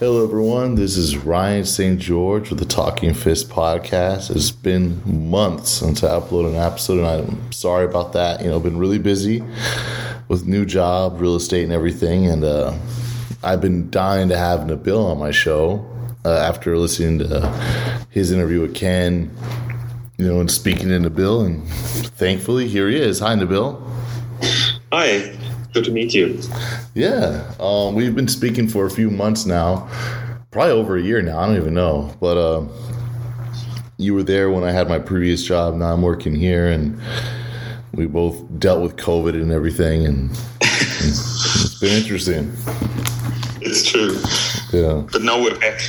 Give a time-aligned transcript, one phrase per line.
[0.00, 0.76] Hello, everyone.
[0.76, 2.00] This is Ryan St.
[2.00, 4.34] George with the Talking Fist podcast.
[4.34, 8.40] It's been months since I uploaded an episode, and I'm sorry about that.
[8.40, 9.44] You know, I've been really busy
[10.28, 12.74] with new job, real estate, and everything, and uh,
[13.42, 15.86] I've been dying to have Nabil on my show
[16.24, 19.30] uh, after listening to his interview with Ken.
[20.16, 23.18] You know, and speaking to Nabil, and thankfully here he is.
[23.18, 23.78] Hi, Nabil.
[24.92, 25.38] Hi,
[25.72, 26.40] good to meet you.
[26.94, 29.88] Yeah, um, we've been speaking for a few months now,
[30.50, 31.38] probably over a year now.
[31.38, 32.66] I don't even know, but uh,
[33.98, 35.74] you were there when I had my previous job.
[35.74, 36.98] Now I'm working here, and
[37.94, 42.52] we both dealt with COVID and everything, and it's been interesting.
[43.62, 44.16] It's true.
[44.72, 45.80] Yeah, But now we're back.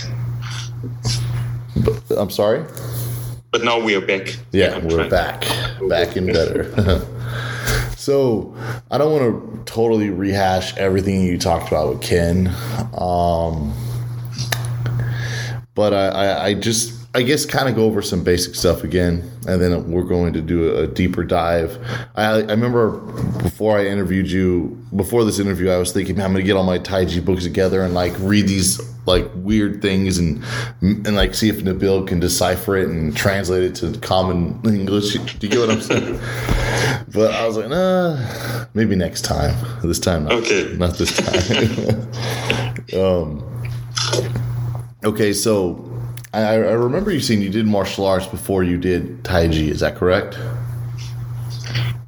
[1.78, 2.66] but, I'm sorry.
[3.52, 4.38] But now we are back.
[4.52, 5.42] Yeah, we're back,
[5.90, 6.72] back and better.
[8.02, 8.56] so
[8.90, 12.48] I don't want to totally rehash everything you talked about with Ken,
[12.98, 13.74] um,
[15.76, 19.30] but I, I, I just I guess kind of go over some basic stuff again,
[19.48, 21.78] and then we're going to do a, deeper dive.
[22.16, 22.92] I, I remember
[23.44, 26.56] before I interviewed you, before this interview, I was thinking, man, I'm going to get
[26.56, 28.80] all my Taiji books together and like read these
[29.12, 30.44] like weird things and
[30.82, 35.14] and like see if Nabil can decipher it and translate it to common English.
[35.40, 36.20] Do you get what I'm saying?
[37.14, 39.56] but I was like, nah, maybe next time.
[39.84, 40.74] This time, not, Okay.
[40.78, 42.02] not this time.
[43.00, 43.44] um,
[45.04, 45.88] okay, so
[46.34, 49.70] I, I remember you saying you did martial arts before you did Taiji.
[49.70, 50.38] Is that correct?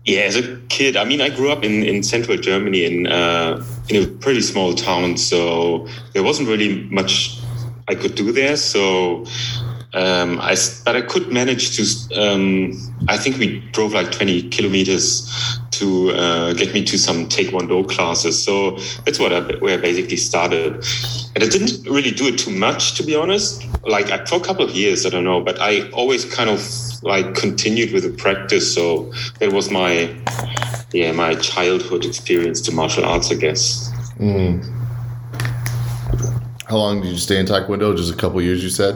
[0.06, 3.64] Yeah, as a kid, I mean, I grew up in, in central Germany in uh,
[3.88, 7.40] in a pretty small town, so there wasn't really much
[7.88, 8.58] I could do there.
[8.58, 9.26] So,
[9.94, 12.22] um, I but I could manage to.
[12.22, 12.74] Um,
[13.08, 15.32] I think we drove like twenty kilometers
[15.72, 18.44] to uh, get me to some Taekwondo classes.
[18.44, 20.84] So that's what I where I basically started,
[21.34, 23.66] and I didn't really do it too much, to be honest.
[23.86, 26.60] Like for a couple of years, I don't know, but I always kind of
[27.04, 28.74] like continued with the practice.
[28.74, 30.16] So that was my
[30.92, 33.92] yeah my childhood experience to martial arts, I guess.
[36.74, 37.96] How long did you stay in Taekwondo?
[37.96, 38.96] Just a couple years, you said.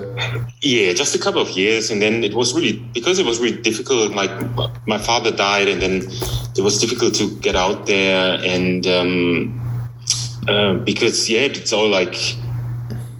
[0.62, 3.62] Yeah, just a couple of years, and then it was really because it was really
[3.62, 4.14] difficult.
[4.14, 4.32] Like
[4.88, 6.02] my father died, and then
[6.58, 9.62] it was difficult to get out there, and um,
[10.48, 12.16] uh, because yeah, it's all like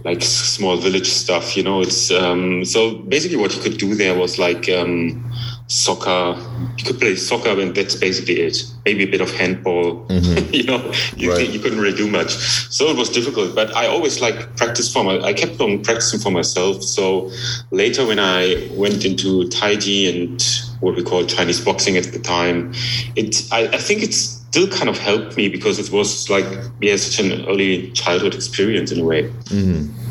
[0.08, 1.82] like small village stuff, you know.
[1.82, 5.22] It's um, so basically what you could do there was like um,
[5.66, 6.34] soccer.
[6.78, 8.56] You could play soccer, and that's basically it.
[8.86, 10.06] Maybe a bit of handball.
[10.50, 11.48] you know, you, Right.
[11.50, 12.30] you couldn't really do much,
[12.70, 13.54] so it was difficult.
[13.54, 15.20] But I always like practice for my.
[15.20, 16.82] I kept on practicing for myself.
[16.82, 17.30] So
[17.70, 20.42] later, when I went into Taiji and
[20.80, 22.72] what we call Chinese boxing at the time,
[23.14, 26.46] it I, I think it's still kind of helped me because it was like
[26.80, 29.24] yeah such an early childhood experience in a way.
[29.24, 30.08] Mm-hmm.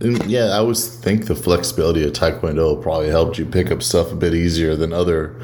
[0.00, 4.12] And yeah, I always think the flexibility of Taekwondo probably helped you pick up stuff
[4.12, 5.34] a bit easier than other,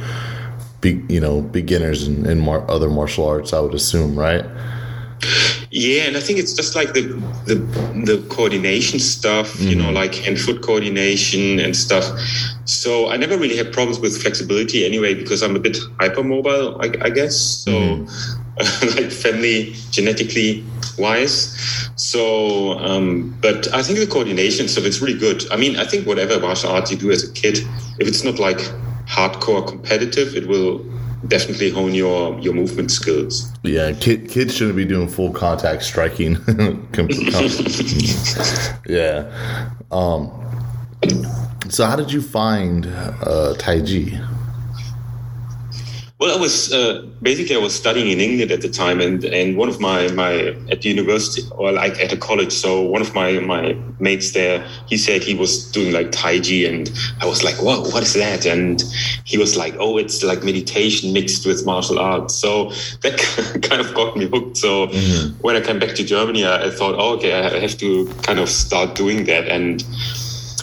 [0.81, 3.53] be, you know, beginners in, in mar- other martial arts.
[3.53, 4.45] I would assume, right?
[5.71, 7.03] Yeah, and I think it's just like the
[7.47, 7.55] the,
[8.05, 12.05] the coordination stuff, you know, like hand foot coordination and stuff.
[12.65, 17.07] So I never really had problems with flexibility anyway because I'm a bit hypermobile, I,
[17.07, 17.37] I guess.
[17.37, 17.71] So
[18.97, 20.65] like family genetically
[20.99, 21.57] wise.
[21.97, 25.51] So, um, but I think the coordination stuff it's really good.
[25.51, 27.59] I mean, I think whatever martial arts you do as a kid,
[27.99, 28.59] if it's not like
[29.07, 30.85] hardcore competitive, it will
[31.29, 33.51] definitely hone your your movement skills.
[33.63, 36.37] Yeah, kid, kids shouldn't be doing full contact striking.
[38.89, 39.71] Yeah.
[39.91, 40.31] Um,
[41.69, 44.19] so, how did you find uh, Taiji?
[46.23, 49.57] Well, I was uh, basically I was studying in England at the time, and and
[49.57, 52.53] one of my my at the university or like at a college.
[52.53, 56.89] So one of my my mates there, he said he was doing like Taiji, and
[57.21, 58.85] I was like, "Whoa, what is that?" And
[59.25, 63.19] he was like, "Oh, it's like meditation mixed with martial arts." So that
[63.69, 64.59] kind of got me hooked.
[64.59, 64.93] So
[65.41, 68.39] when I came back to Germany, I, I thought, "Oh, okay, I have to kind
[68.39, 69.83] of start doing that." And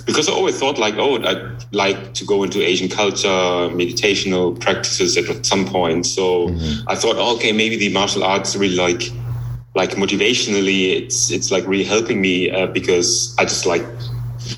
[0.06, 5.18] because I always thought like, oh, I'd like to go into Asian culture, meditational practices
[5.18, 6.06] at some point.
[6.06, 6.50] So
[6.88, 9.04] I thought, okay, maybe the martial arts really like,
[9.76, 13.86] like motivationally, it's it's like really helping me uh, because I just like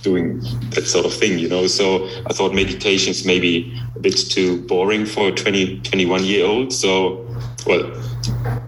[0.02, 0.40] doing
[0.72, 1.68] that sort of thing, you know.
[1.68, 6.46] So I thought meditation is maybe a bit too boring for a 20, 21 year
[6.46, 6.72] old.
[6.72, 7.28] So,
[7.66, 7.92] well,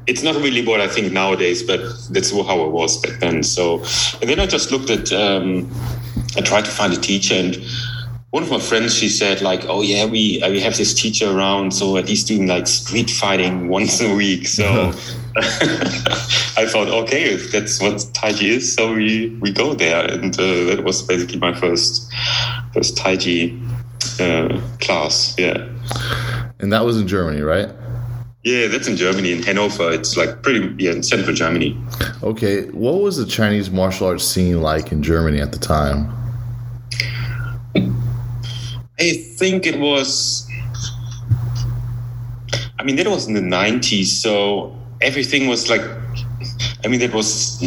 [0.07, 3.43] it's not really what I think nowadays, but that's how I was back then.
[3.43, 3.79] So,
[4.21, 5.71] and then I just looked at, um,
[6.35, 7.57] I tried to find a teacher and
[8.31, 11.29] one of my friends, she said like, oh yeah, we, uh, we have this teacher
[11.29, 11.71] around.
[11.71, 14.47] So he's doing like street fighting once a week.
[14.47, 14.91] So
[15.35, 20.63] I thought, okay, if that's what Taiji is, so we, we go there, and uh,
[20.65, 22.11] that was basically my first
[22.71, 23.59] first Taiji
[24.19, 25.35] uh, class.
[25.39, 25.67] Yeah,
[26.59, 27.69] and that was in Germany, right?
[28.43, 29.91] Yeah, that's in Germany, in Hanover.
[29.91, 31.79] It's like pretty yeah, in central Germany.
[32.21, 36.22] Okay, what was the Chinese martial arts scene like in Germany at the time?
[38.99, 40.47] I think it was.
[42.79, 45.81] I mean, that was in the '90s, so everything was like.
[46.85, 47.57] I mean, that was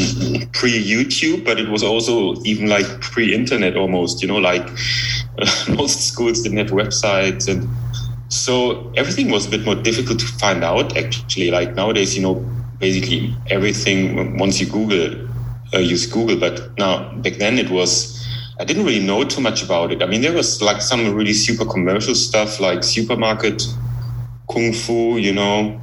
[0.53, 4.23] pre YouTube, but it was also even like pre internet almost.
[4.23, 4.69] You know, like
[5.39, 7.69] uh, most schools didn't have websites and
[8.29, 12.35] so everything was a bit more difficult to find out actually like nowadays you know
[12.79, 15.29] basically everything once you google
[15.75, 18.16] uh, use google but now back then it was
[18.59, 20.03] i didn't really know too much about it.
[20.03, 23.63] I mean there was like some really super commercial stuff like supermarket
[24.51, 25.81] kung fu you know?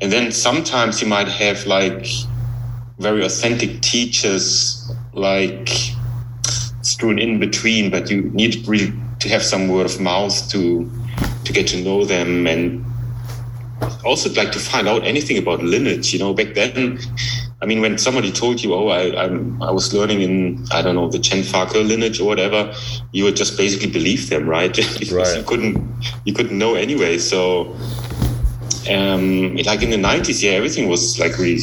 [0.00, 2.06] And then sometimes you might have like
[2.98, 5.68] very authentic teachers like
[6.82, 10.90] strewn in between but you need really to have some word of mouth to
[11.44, 12.46] to get to know them.
[12.46, 12.84] And
[14.04, 16.12] also like to find out anything about lineage.
[16.12, 16.98] You know, back then,
[17.62, 20.96] I mean, when somebody told you, "Oh, I I'm, i was learning in I don't
[20.96, 22.74] know the Chen Fa-Ke lineage or whatever,"
[23.12, 24.74] you would just basically believe them, right?
[24.98, 25.36] because right.
[25.36, 25.76] you couldn't
[26.24, 27.18] you couldn't know anyway.
[27.18, 27.74] So,
[28.90, 31.60] um, like in the '90s, yeah, everything was like really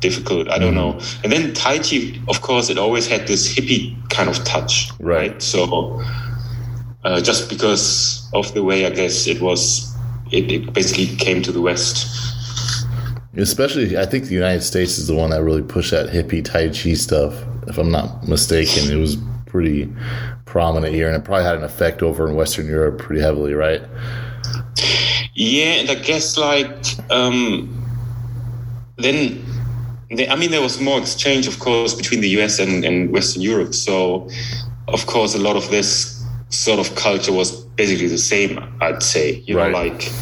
[0.00, 0.50] difficult.
[0.50, 0.98] I don't mm-hmm.
[0.98, 1.22] know.
[1.24, 5.32] And then Tai Chi, of course, it always had this hippie kind of touch, right?
[5.32, 5.42] right?
[5.42, 6.02] So
[7.04, 9.94] uh, just because of the way I guess it was,
[10.30, 12.06] it, it basically came to the West.
[13.38, 16.68] Especially, I think the United States is the one that really pushed that hippie Tai
[16.68, 17.34] Chi stuff.
[17.68, 19.92] If I'm not mistaken, it was pretty
[20.44, 23.82] prominent here, and it probably had an effect over in Western Europe pretty heavily, right?
[25.34, 27.78] Yeah, and I guess like um,
[28.98, 29.40] then,
[30.28, 33.74] I mean, there was more exchange, of course, between the US and, and Western Europe.
[33.74, 34.28] So,
[34.88, 39.42] of course, a lot of this sort of culture was basically the same, I'd say.
[39.46, 39.72] You right.
[39.72, 40.12] know, like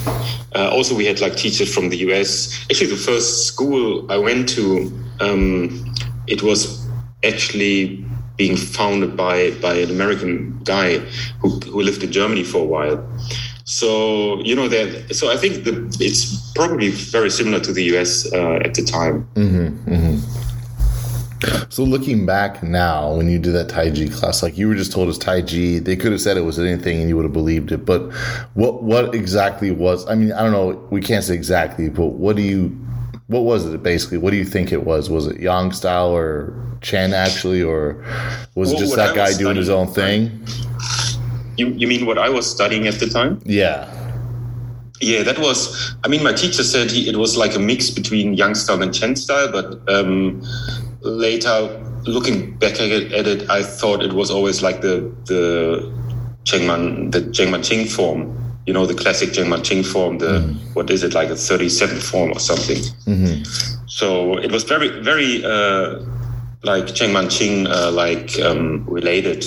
[0.55, 2.65] uh, also we had like teachers from the US.
[2.71, 5.93] Actually, the first school I went to, um,
[6.29, 6.87] it was
[7.25, 8.05] actually
[8.37, 10.99] being founded by by an American guy
[11.41, 12.99] who, who lived in Germany for a while.
[13.65, 15.17] So you know that.
[15.17, 19.27] So I think the, it's probably very similar to the US uh, at the time.
[19.35, 20.46] Mm-hmm, mm-hmm.
[21.69, 24.93] So looking back now, when you did that Tai Chi class, like you were just
[24.93, 27.33] told it's Tai Chi, they could have said it was anything and you would have
[27.33, 27.85] believed it.
[27.85, 28.11] But
[28.55, 30.07] what what exactly was?
[30.09, 30.87] I mean, I don't know.
[30.91, 32.69] We can't say exactly, but what do you?
[33.27, 34.19] What was it basically?
[34.19, 35.11] What do you think it was?
[35.11, 38.03] Was it Yang style or Chen actually, or
[38.55, 40.47] was well, it just that guy doing his own thing?
[41.57, 43.41] You you mean what I was studying at the time?
[43.45, 43.93] Yeah.
[45.01, 45.95] Yeah, that was.
[46.05, 48.95] I mean, my teacher said he, it was like a mix between Yang style and
[48.95, 50.41] Chen style, but um,
[51.07, 55.93] later looking back at it, I thought it was always like the the
[56.45, 58.43] Chengman the Zhengman Ching form.
[58.67, 60.19] You know, the classic Zhengman Ching form.
[60.19, 60.75] The mm.
[60.75, 62.79] what is it like a 37th form or something?
[63.07, 63.43] Mm-hmm.
[63.87, 66.01] So it was very very uh,
[66.63, 69.45] like Zhengman Qing uh, like um, related.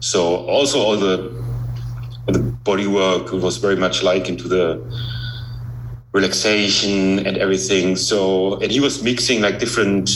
[0.00, 1.38] So also all the
[2.26, 4.82] the body work was very much like into the
[6.12, 7.96] relaxation and everything.
[7.96, 10.10] So and he was mixing like different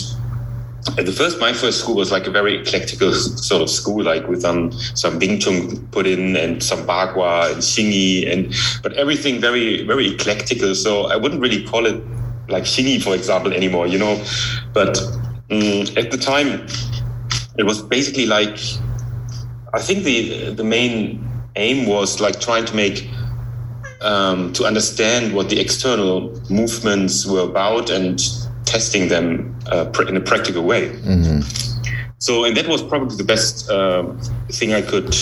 [0.99, 4.27] at the first, my first school was like a very eclectic sort of school, like
[4.27, 9.41] with um, some Wing Chun put in and some Bagua and Xingyi, and but everything
[9.41, 10.59] very very eclectic.
[10.75, 12.03] So I wouldn't really call it
[12.49, 14.23] like Xingyi, for example, anymore, you know.
[14.73, 15.01] But
[15.51, 16.67] um, at the time,
[17.57, 18.59] it was basically like
[19.73, 21.25] I think the the main
[21.55, 23.09] aim was like trying to make
[24.01, 28.21] um, to understand what the external movements were about and
[28.73, 30.89] testing them uh, in a practical way.
[30.89, 31.41] Mm-hmm.
[32.19, 34.03] So, and that was probably the best uh,
[34.59, 35.15] thing I could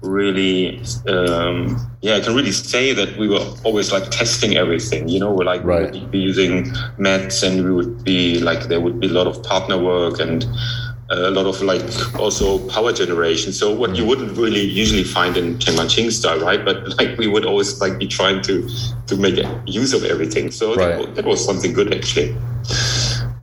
[0.00, 5.08] really, um, yeah, I can really say that we were always like testing everything.
[5.08, 5.92] You know, we're like right.
[5.92, 9.26] we would be using mats, and we would be like there would be a lot
[9.26, 10.46] of partner work and
[11.08, 11.84] a lot of like
[12.18, 13.52] also power generation.
[13.52, 16.64] So what you wouldn't really usually find in Zhengman Qing style, right?
[16.64, 18.68] But like we would always like be trying to
[19.06, 20.50] to make use of everything.
[20.50, 20.98] So right.
[20.98, 22.36] that, that was something good actually.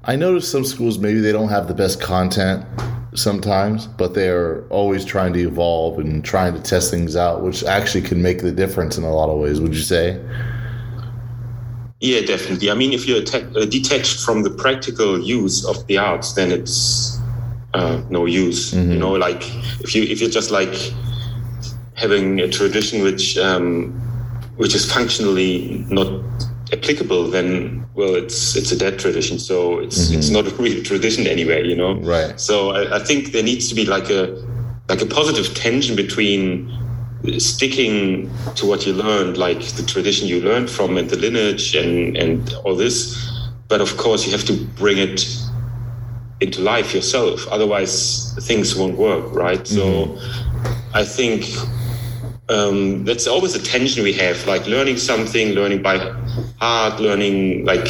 [0.06, 2.66] I noticed some schools maybe they don't have the best content
[3.16, 8.02] sometimes, but they're always trying to evolve and trying to test things out, which actually
[8.02, 9.62] can make the difference in a lot of ways.
[9.62, 10.22] Would you say?
[12.02, 12.70] Yeah, definitely.
[12.70, 17.18] I mean, if you're uh, detached from the practical use of the arts, then it's
[17.74, 18.74] uh, no use.
[18.74, 18.92] Mm-hmm.
[18.92, 19.44] You know, like
[19.82, 20.76] if you if you're just like
[21.96, 23.92] having a tradition which um,
[24.58, 26.24] which is functionally not
[26.72, 29.40] applicable, then well, it's it's a dead tradition.
[29.40, 31.96] So it's it's not a real tradition anyway, you know.
[31.96, 32.40] Right.
[32.40, 34.36] So I, I think there needs to be like a
[34.90, 36.72] like a positive tension between
[37.38, 42.18] sticking to what you learned, like the tradition you learned from and the lineage and
[42.18, 43.18] and all this.
[43.68, 45.26] But of course, you have to bring it
[46.44, 47.48] into life yourself.
[47.48, 49.66] Otherwise, things won't work, right?
[49.66, 50.18] So
[50.94, 51.46] I think
[52.50, 55.98] um, that's always a tension we have, like learning something, learning by
[56.60, 57.88] heart, learning like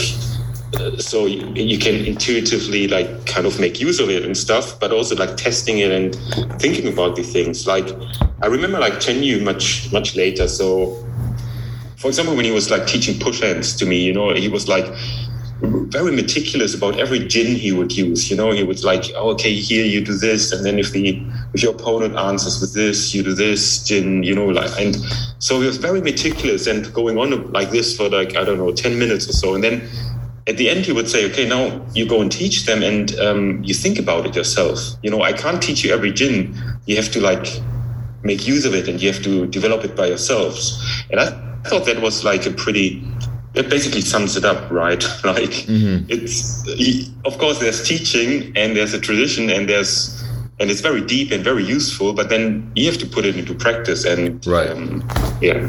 [0.75, 4.79] uh, so you, you can intuitively like kind of make use of it and stuff,
[4.79, 6.15] but also like testing it and
[6.59, 7.67] thinking about the things.
[7.67, 7.87] Like
[8.41, 10.47] I remember like Chen Yu much much later.
[10.47, 11.03] So
[11.97, 14.67] for example, when he was like teaching push hands to me, you know, he was
[14.67, 14.85] like
[15.63, 18.29] very meticulous about every jin he would use.
[18.29, 21.23] You know, he would like, oh, okay, here you do this, and then if the
[21.53, 24.23] if your opponent answers with this, you do this jin.
[24.23, 24.95] You know, like, and
[25.39, 28.73] so he was very meticulous and going on like this for like I don't know,
[28.73, 29.87] ten minutes or so, and then
[30.47, 33.63] at the end he would say, okay, now you go and teach them, and um,
[33.63, 34.79] you think about it yourself.
[35.01, 36.55] You know, I can't teach you every jin.
[36.87, 37.47] You have to like
[38.23, 40.77] make use of it, and you have to develop it by yourselves.
[41.09, 41.29] And I
[41.69, 43.01] thought that was like a pretty
[43.55, 45.03] it basically sums it up, right?
[45.23, 46.67] like it's
[47.25, 50.21] of course there's teaching and there's a tradition and there's
[50.59, 53.53] and it's very deep and very useful, but then you have to put it into
[53.55, 54.69] practice and Right.
[54.69, 55.07] um,
[55.41, 55.67] yeah.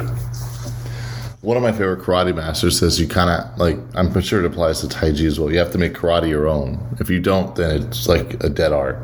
[1.41, 3.76] One of my favorite karate masters says you kind of like.
[3.95, 5.53] I'm sure it applies to Taiji as well.
[5.53, 6.79] You have to make karate your own.
[7.00, 8.97] If you don't, then it's like a dead art.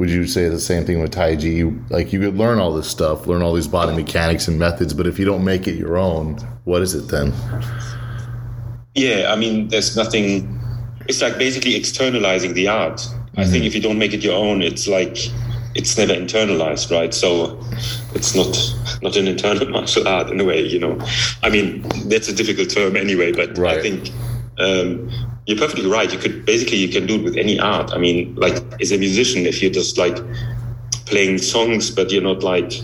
[0.00, 1.54] Would you say the same thing with Taiji?
[1.54, 4.94] You, like you could learn all this stuff, learn all these body mechanics and methods,
[4.94, 7.34] but if you don't make it your own, what is it then?
[8.94, 10.58] Yeah, I mean, there's nothing.
[11.06, 13.06] It's like basically externalizing the art.
[13.36, 15.18] I think if you don't make it your own, it's like
[15.74, 17.12] it's never internalized, right?
[17.12, 17.60] So
[18.14, 18.56] it's not
[19.02, 20.98] not an internal martial art in a way, you know.
[21.42, 23.76] I mean, that's a difficult term anyway, but Right.
[23.76, 24.08] I think
[24.56, 25.10] um,
[25.50, 26.12] you're perfectly right.
[26.12, 27.92] You could basically you can do it with any art.
[27.92, 30.16] I mean, like as a musician, if you're just like
[31.06, 32.80] playing songs, but you're not like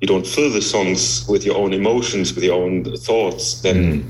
[0.00, 4.08] you don't fill the songs with your own emotions, with your own thoughts, then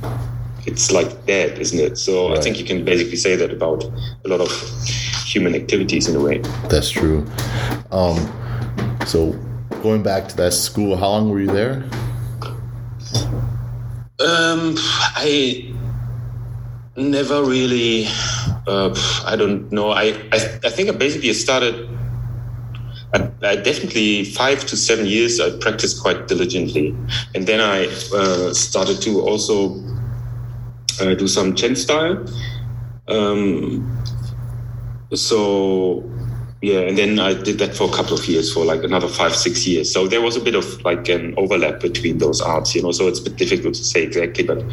[0.67, 1.97] it's like dead, isn't it?
[1.97, 4.51] So I think you can basically say that about a lot of
[5.25, 6.39] human activities in a way.
[6.69, 7.25] That's true.
[7.91, 8.19] Um,
[9.07, 9.33] so
[9.83, 11.85] going back to that school, how long were you there?
[14.21, 14.75] Um,
[15.17, 15.75] I
[16.97, 18.07] never really.
[18.67, 19.91] Uh, I don't know.
[19.91, 21.89] I, I I think I basically started.
[23.13, 25.41] I, I definitely five to seven years.
[25.41, 26.95] I practiced quite diligently,
[27.35, 29.77] and then I uh, started to also
[31.01, 32.25] uh, do some Chen style.
[33.09, 33.85] Um,
[35.13, 36.03] so
[36.65, 39.37] yeah, and then I did that for a couple of years, for like another five,
[39.37, 39.93] six years.
[39.93, 42.91] So there was a bit of like an overlap between those arts, you know.
[42.91, 44.65] So it's a bit difficult to say exactly, but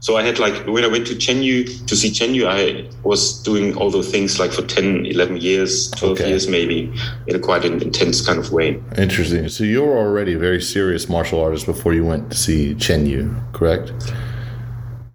[0.00, 3.74] so I had like when I went to Chenyu to see Chenyu, I was doing
[3.76, 6.28] all those things like for 10, 11 years, 12 Okay.
[6.28, 6.92] years maybe,
[7.26, 8.78] in a quite an intense kind of way.
[8.98, 9.48] Interesting.
[9.48, 13.06] So you were already a very serious martial artist before you went to see Chen
[13.06, 13.92] Yu, correct?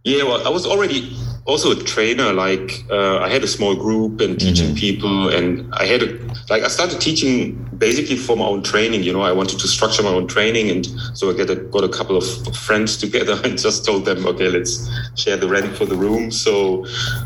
[0.04, 2.32] Yeah, well, I was already also a trainer.
[2.34, 6.20] Like uh, I had a small group and teaching people, and I had a
[6.50, 9.04] like I started teaching basically for my own training.
[9.04, 11.84] You know, I wanted to structure my own training, and so I get a, got
[11.84, 15.86] a couple of friends together and just told them, okay, let's share the rent for
[15.86, 16.32] the room.
[16.32, 16.86] So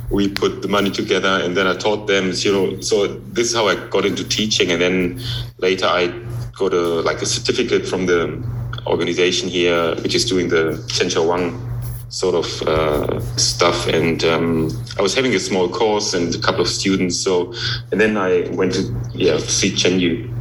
[0.10, 2.32] we put the money together, and then I taught them.
[2.34, 5.22] You know, so this is how I got into teaching, and then
[5.58, 6.08] later I
[6.54, 8.44] got a like a certificate from the
[8.88, 11.76] organization here, which is doing the Chen Wang
[12.10, 13.88] sort of uh, stuff.
[13.88, 17.18] And um, I was having a small course and a couple of students.
[17.18, 17.54] So,
[17.92, 20.34] and then I went to yeah see Chen Yu.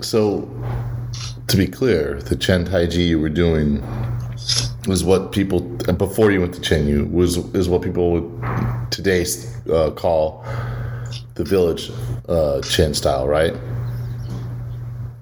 [0.00, 0.48] So,
[1.48, 3.82] to be clear, the Chen Taiji you were doing
[4.86, 9.24] was what people before you went to Chen Yu was is what people would today
[9.72, 10.44] uh, call
[11.34, 11.90] the village
[12.28, 13.54] uh, Chen style, right?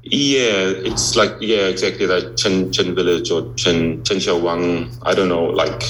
[0.07, 4.91] Yeah, it's like yeah, exactly like Chen Chen Village or Chen Chen Wang.
[5.03, 5.83] I don't know, like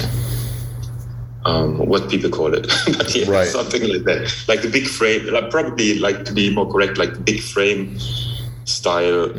[1.45, 2.67] um, what people call it,
[2.97, 3.49] but yeah, Right.
[3.49, 4.33] something like that.
[4.47, 7.99] Like the big frame, like probably like to be more correct, like the big frame
[8.65, 9.31] style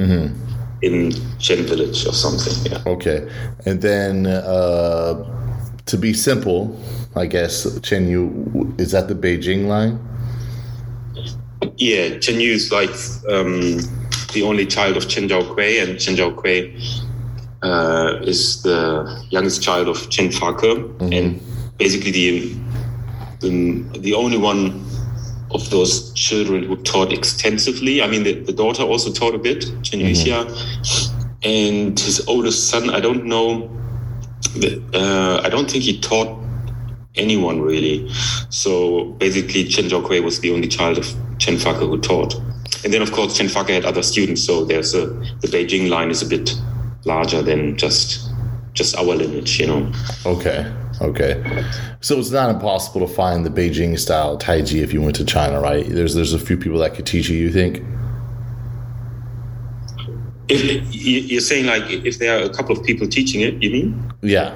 [0.81, 2.71] in Chen Village or something.
[2.71, 2.83] Yeah.
[2.85, 3.29] Okay,
[3.65, 5.23] and then uh,
[5.85, 6.77] to be simple,
[7.15, 9.99] I guess Chen Yu is that the Beijing line.
[11.77, 12.91] Yeah, Chen Yu is like
[13.29, 13.79] um,
[14.35, 16.59] the only child of Chen Zhaokui, and Chen Zhaokui
[17.63, 20.63] uh, is the youngest child of Chen Fake,
[20.99, 21.41] and
[21.77, 22.55] basically the,
[23.39, 24.85] the the only one
[25.51, 28.03] of those children who taught extensively.
[28.03, 30.39] I mean, the, the daughter also taught a bit, Chen Yuxia,
[31.43, 32.91] and his oldest son.
[32.91, 33.71] I don't know
[34.93, 36.39] uh, I don't think he taught
[37.15, 38.09] anyone really.
[38.49, 42.35] So basically, Chen Zhaokui was the only child of Chen Fake who taught.
[42.85, 44.43] And then, of course, Chen Fake had other students.
[44.43, 46.55] So there's a the Beijing line is a bit
[47.03, 48.29] larger than just
[48.73, 49.91] just our lineage, you know.
[50.25, 50.71] Okay.
[51.01, 51.65] Okay.
[51.99, 55.59] So it's not impossible to find the Beijing style Taiji if you went to China,
[55.59, 55.83] right?
[55.85, 57.37] There's there's a few people that could teach you.
[57.37, 57.83] You think?
[60.47, 64.13] If you're saying like if there are a couple of people teaching it, you mean?
[64.21, 64.53] Yeah.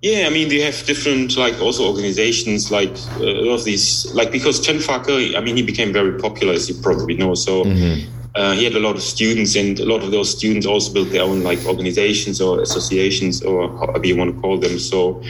[0.00, 4.06] Yeah, I mean they have different like also organizations like uh, a lot of these
[4.14, 7.34] like because Chen Fake, I mean he became very popular as you probably know.
[7.34, 8.08] So mm-hmm.
[8.36, 11.10] uh, he had a lot of students, and a lot of those students also built
[11.10, 14.78] their own like organizations or associations or however you want to call them.
[14.78, 15.22] So.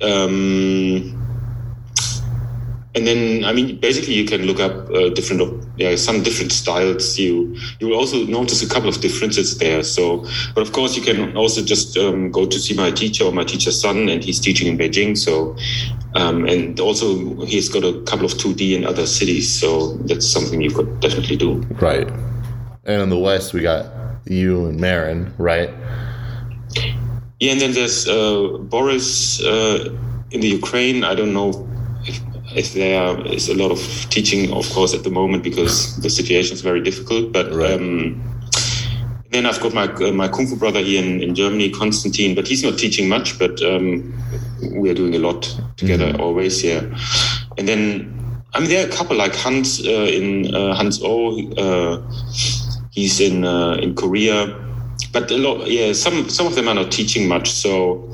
[0.00, 1.17] Um,
[2.98, 5.40] and then I mean basically you can look up uh, different
[5.76, 7.18] yeah some different styles.
[7.18, 9.82] You you will also notice a couple of differences there.
[9.82, 13.32] So but of course you can also just um, go to see my teacher or
[13.32, 15.16] my teacher's son and he's teaching in Beijing.
[15.16, 15.56] So
[16.14, 17.06] um, and also
[17.46, 19.48] he's got a couple of tudi in other cities.
[19.48, 21.60] So that's something you could definitely do.
[21.80, 22.08] Right.
[22.84, 23.86] And in the west we got
[24.26, 25.70] you and Marin right?
[27.40, 29.94] Yeah and then there's uh, Boris uh,
[30.30, 31.04] in the Ukraine.
[31.04, 31.68] I don't know
[32.54, 36.54] if there is a lot of teaching, of course, at the moment because the situation
[36.54, 37.32] is very difficult.
[37.32, 37.72] But right.
[37.72, 38.22] um,
[39.30, 42.48] then I've got my uh, my kung fu brother here in, in Germany, Konstantin, but
[42.48, 43.38] he's not teaching much.
[43.38, 44.14] But um,
[44.72, 45.42] we are doing a lot
[45.76, 46.20] together mm-hmm.
[46.20, 46.64] always.
[46.64, 46.82] Yeah,
[47.58, 51.36] and then I mean there are a couple like Hans uh, in uh, Hans O.
[51.52, 52.02] Uh,
[52.90, 54.56] he's in uh, in Korea,
[55.12, 55.66] but a lot.
[55.68, 57.50] Yeah, some some of them are not teaching much.
[57.50, 58.08] So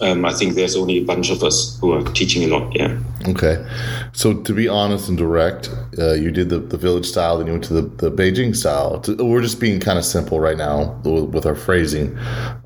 [0.00, 2.74] um, I think there's only a bunch of us who are teaching a lot.
[2.76, 2.98] Yeah.
[3.28, 3.64] Okay.
[4.12, 7.54] So to be honest and direct, uh, you did the, the village style, then you
[7.54, 9.02] went to the, the Beijing style.
[9.18, 12.16] We're just being kind of simple right now with, with our phrasing.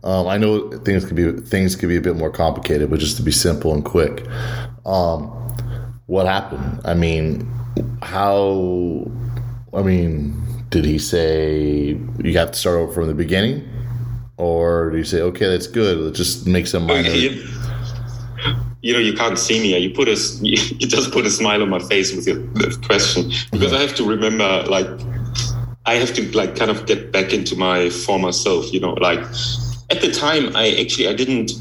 [0.02, 3.16] Um, I know things can be things can be a bit more complicated, but just
[3.18, 4.26] to be simple and quick.
[4.84, 5.28] Um,
[6.06, 6.80] what happened?
[6.84, 7.49] I mean,
[8.02, 9.09] how?
[9.72, 10.35] I mean,
[10.70, 13.68] did he say you have to start over from the beginning?
[14.40, 17.11] Or do you say, okay, that's good, let's just make some minor?
[17.11, 17.46] You,
[18.81, 19.76] you know, you can't see me.
[19.76, 22.42] You put a, you just put a smile on my face with your
[22.81, 24.88] question because I have to remember, like,
[25.85, 28.72] I have to like kind of get back into my former self.
[28.72, 29.20] You know, like
[29.90, 31.53] at the time, I actually I didn't.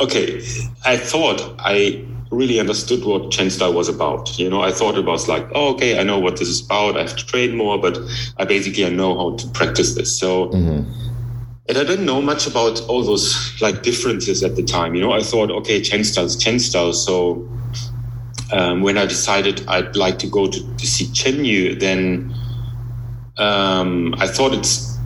[0.00, 0.38] Okay,
[0.84, 4.38] I thought I really understood what Chen style was about.
[4.38, 6.96] You know, I thought it was like, oh, okay, I know what this is about.
[6.96, 7.98] I have to train more, but
[8.36, 10.16] I basically I know how to practice this.
[10.16, 10.48] So.
[10.50, 11.09] Mm-hmm
[11.68, 14.94] and I didn't know much about all those like differences at the time.
[14.94, 17.04] You know, I thought, okay, Chen styles, Chen styles.
[17.04, 17.48] So
[18.52, 22.34] um, when I decided I'd like to go to, to see Chen Yu, then
[23.36, 24.98] um, I thought it's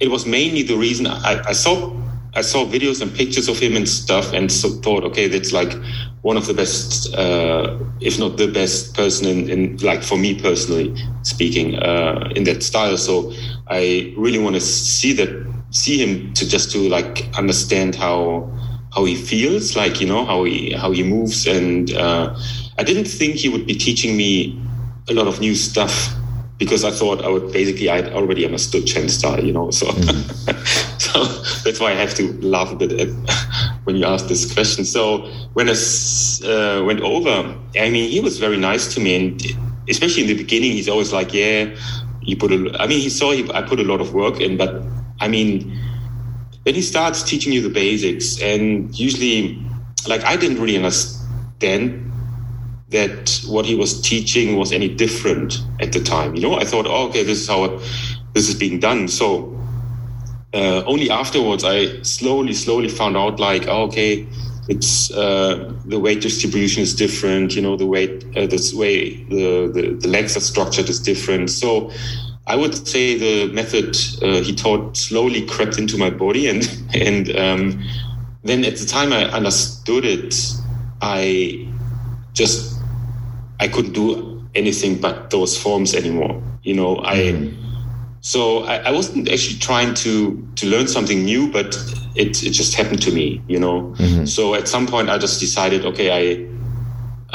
[0.00, 1.92] it was mainly the reason I, I, saw
[2.34, 5.72] I saw videos and pictures of him and stuff, and so thought, okay, that's like
[6.22, 10.40] one of the best, uh, if not the best person in, in like for me
[10.40, 12.96] personally speaking, uh, in that style.
[12.96, 13.32] So
[13.68, 18.50] I really want to see that see him to just to like understand how
[18.94, 22.34] how he feels, like you know how he how he moves, and uh,
[22.78, 24.60] I didn't think he would be teaching me
[25.08, 26.14] a lot of new stuff
[26.58, 29.70] because I thought I would basically I already understood Chen style, you know.
[29.70, 31.00] So, mm.
[31.00, 31.24] so
[31.62, 33.08] that's why I have to laugh a bit at,
[33.84, 34.84] when you ask this question.
[34.84, 39.42] So when I uh, went over, I mean, he was very nice to me, and
[39.88, 41.74] especially in the beginning, he's always like, "Yeah,
[42.22, 44.56] you put a." I mean, he saw he, I put a lot of work in,
[44.56, 44.82] but
[45.20, 45.78] I mean,
[46.64, 49.62] then he starts teaching you the basics, and usually,
[50.06, 52.04] like, I didn't really understand
[52.90, 56.34] that what he was teaching was any different at the time.
[56.34, 57.78] You know, I thought, oh, okay, this is how
[58.32, 59.08] this is being done.
[59.08, 59.54] So
[60.54, 64.26] uh, only afterwards, I slowly, slowly found out, like, oh, okay,
[64.68, 67.56] it's uh, the weight distribution is different.
[67.56, 71.50] You know, the weight, uh, this way the, the the legs are structured is different.
[71.50, 71.90] So
[72.48, 77.36] I would say the method uh, he taught slowly crept into my body, and and
[77.36, 77.84] um,
[78.42, 80.34] then at the time I understood it,
[81.02, 81.68] I
[82.32, 82.80] just
[83.60, 86.42] I couldn't do anything but those forms anymore.
[86.62, 87.54] You know, I mm.
[88.20, 91.76] so I, I, wasn't actually trying to to learn something new, but
[92.14, 93.42] it it just happened to me.
[93.46, 94.24] You know, mm-hmm.
[94.24, 96.48] so at some point I just decided, okay, I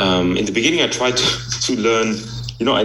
[0.02, 2.15] um, in the beginning I tried to, to learn.
[2.60, 2.84] You know, I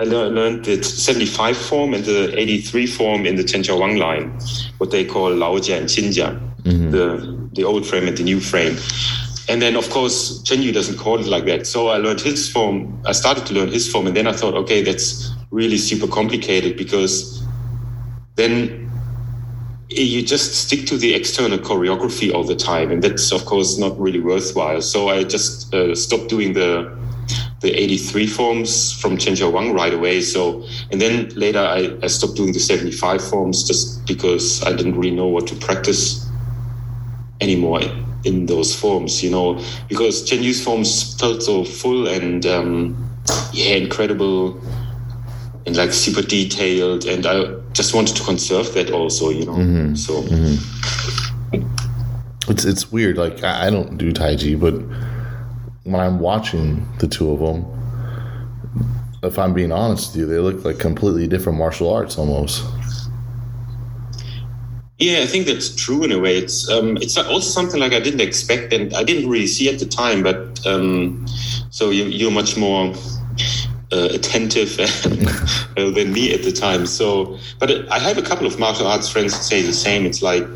[0.00, 4.30] I learned the 75 form and the 83 form in the Chen Wang line,
[4.78, 6.90] what they call Laojia and Xinjia, mm-hmm.
[6.90, 8.78] the, the old frame and the new frame.
[9.50, 11.66] And then, of course, Chen Yu doesn't call it like that.
[11.66, 12.98] So I learned his form.
[13.04, 14.06] I started to learn his form.
[14.06, 17.44] And then I thought, okay, that's really super complicated because
[18.36, 18.90] then
[19.90, 23.98] you just stick to the external choreography all the time, and that's of course not
[24.00, 24.80] really worthwhile.
[24.80, 26.99] So I just uh, stopped doing the
[27.60, 30.22] the 83 forms from Chen Wang right away.
[30.22, 34.96] So, and then later I, I stopped doing the 75 forms just because I didn't
[34.96, 36.26] really know what to practice
[37.40, 37.82] anymore
[38.24, 43.10] in those forms, you know, because Chen Yu's forms felt so full and, um,
[43.52, 44.60] yeah, incredible
[45.66, 47.04] and like super detailed.
[47.04, 49.52] And I just wanted to conserve that also, you know.
[49.52, 49.94] Mm-hmm.
[49.96, 52.50] So, mm-hmm.
[52.50, 53.18] it's, it's weird.
[53.18, 54.74] Like, I, I don't do Tai Chi, but
[55.84, 57.66] when I'm watching the two of them,
[59.22, 62.64] if I'm being honest with you, they look like completely different martial arts almost.
[64.98, 66.36] Yeah, I think that's true in a way.
[66.36, 69.78] It's um, it's also something like I didn't expect, and I didn't really see at
[69.78, 70.22] the time.
[70.22, 71.26] But um,
[71.70, 72.92] so you, you're much more
[73.92, 74.76] uh, attentive
[75.76, 76.86] than me at the time.
[76.86, 80.04] So, but I have a couple of martial arts friends who say the same.
[80.04, 80.46] It's like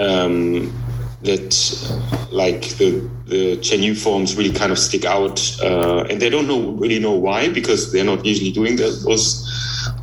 [0.00, 0.72] um,
[1.22, 6.30] that like the the Chen Yu forms really kind of stick out, uh, and they
[6.30, 9.46] don't know really know why because they're not usually doing the, those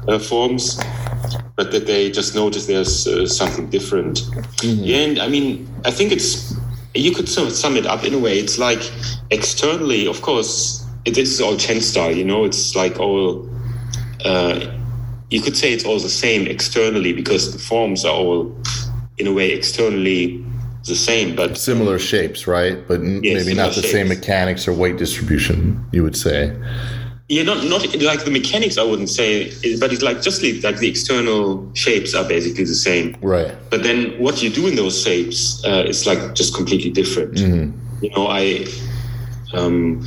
[0.07, 0.79] uh, forms,
[1.55, 4.19] but that they just notice there's uh, something different.
[4.61, 4.83] Mm-hmm.
[4.83, 6.55] Yeah, and I mean, I think it's
[6.93, 8.37] you could sort of sum it up in a way.
[8.39, 8.91] It's like
[9.31, 12.11] externally, of course, it is all Chen style.
[12.11, 13.49] You know, it's like all.
[14.23, 14.73] Uh,
[15.29, 18.55] you could say it's all the same externally because the forms are all,
[19.17, 20.41] in a way, externally
[20.87, 22.87] the same, but similar shapes, right?
[22.87, 23.91] But maybe not the shapes.
[23.91, 25.85] same mechanics or weight distribution.
[25.91, 26.55] You would say.
[27.29, 28.77] Yeah, not not like the mechanics.
[28.77, 33.15] I wouldn't say, but it's like just like the external shapes are basically the same.
[33.21, 33.53] Right.
[33.69, 37.33] But then what you do in those shapes uh, is like just completely different.
[37.35, 38.03] Mm-hmm.
[38.03, 38.65] You know, I.
[39.53, 40.05] Um,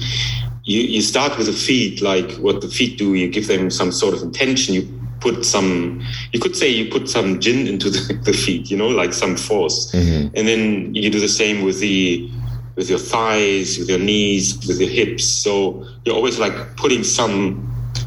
[0.64, 3.14] you, you start with the feet, like what the feet do.
[3.14, 4.74] You give them some sort of intention.
[4.74, 6.02] You put some
[6.32, 9.36] you could say you put some jin into the, the feet you know like some
[9.36, 9.92] force.
[9.92, 10.36] Mm-hmm.
[10.36, 12.30] and then you do the same with the
[12.76, 15.24] with your thighs with your knees with your hips.
[15.24, 17.66] So you're always like putting some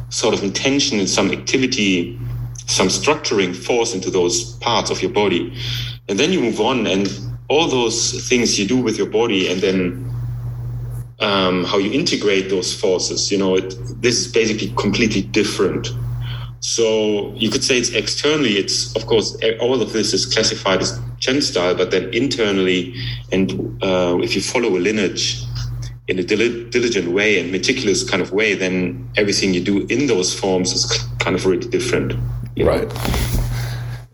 [0.09, 2.19] sort of intention and some activity
[2.65, 5.53] some structuring force into those parts of your body.
[6.07, 7.09] And then you move on and
[7.49, 10.09] all those things you do with your body and then
[11.19, 15.89] um, how you integrate those forces you know it, this is basically completely different
[16.63, 20.97] so you could say it's externally, it's of course all of this is classified as
[21.19, 22.95] Chen style, but then internally,
[23.33, 23.51] and
[23.83, 25.43] uh, if you follow a lineage
[26.07, 30.07] in a dil- diligent way and meticulous kind of way, then everything you do in
[30.07, 30.85] those forms is
[31.19, 32.13] kind of really different.
[32.57, 32.89] Right.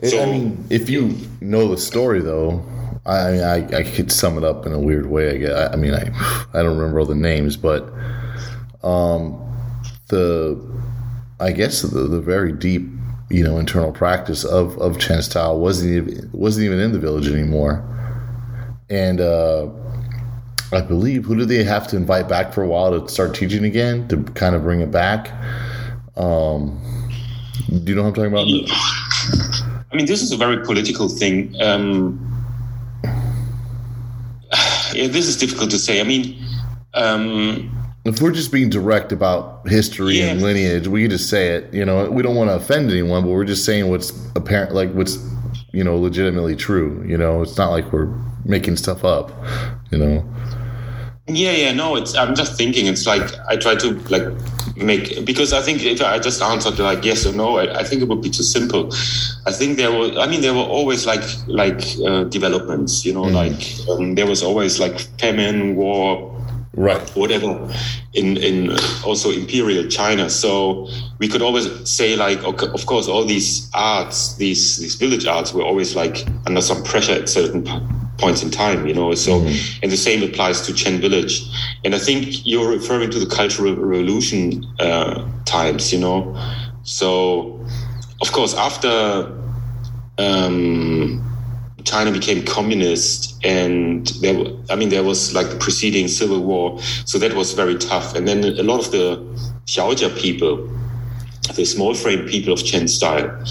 [0.01, 2.65] So, I mean, if you know the story though,
[3.05, 5.35] I, I, I could sum it up in a weird way.
[5.35, 5.69] I guess.
[5.71, 6.09] I mean, I
[6.55, 7.93] I don't remember all the names, but
[8.83, 9.37] um,
[10.07, 10.78] the
[11.39, 12.87] I guess the, the very deep,
[13.29, 17.27] you know, internal practice of of Chen style wasn't even, wasn't even in the village
[17.29, 17.83] anymore,
[18.89, 19.69] and uh,
[20.71, 23.63] I believe who did they have to invite back for a while to start teaching
[23.63, 25.31] again to kind of bring it back?
[26.17, 26.79] Um,
[27.67, 28.47] do you know what I'm talking about?
[29.91, 31.55] I mean, this is a very political thing.
[31.61, 32.19] Um,
[34.93, 36.01] yeah, this is difficult to say.
[36.01, 36.43] I mean.
[36.95, 40.27] Um, if we're just being direct about history yeah.
[40.27, 41.73] and lineage, we can just say it.
[41.73, 44.91] You know, we don't want to offend anyone, but we're just saying what's apparent, like
[44.93, 45.17] what's
[45.71, 47.03] you know legitimately true.
[47.07, 48.13] You know, it's not like we're
[48.45, 49.31] making stuff up.
[49.91, 50.33] You know.
[51.27, 51.95] Yeah, yeah, no.
[51.95, 52.15] It's.
[52.15, 52.87] I'm just thinking.
[52.87, 54.23] It's like I try to like
[54.75, 58.01] make because I think if I just answered like yes or no, I, I think
[58.01, 58.89] it would be too simple.
[59.45, 60.11] I think there were.
[60.17, 63.05] I mean, there were always like like uh, developments.
[63.05, 63.33] You know, mm.
[63.33, 66.38] like um, there was always like famine, war,
[66.73, 67.09] right.
[67.15, 67.71] Whatever
[68.13, 68.71] in in
[69.03, 70.29] also imperial china.
[70.29, 70.87] So
[71.19, 75.53] we could always say like okay, of course all these arts these these village arts
[75.53, 77.63] were always like under some pressure at certain
[78.17, 79.13] points in time you know?
[79.15, 79.79] So mm-hmm.
[79.83, 81.41] and the same applies to chen village.
[81.83, 86.35] And i think you're referring to the cultural revolution uh, times you know?
[86.83, 87.65] So
[88.21, 89.35] of course after
[90.17, 91.25] um,
[91.83, 97.17] China became communist, and there, I mean, there was like the preceding civil war, so
[97.19, 98.15] that was very tough.
[98.15, 99.17] And then a lot of the
[99.65, 100.69] Xiaojia people,
[101.55, 103.43] the small frame people of Chen style,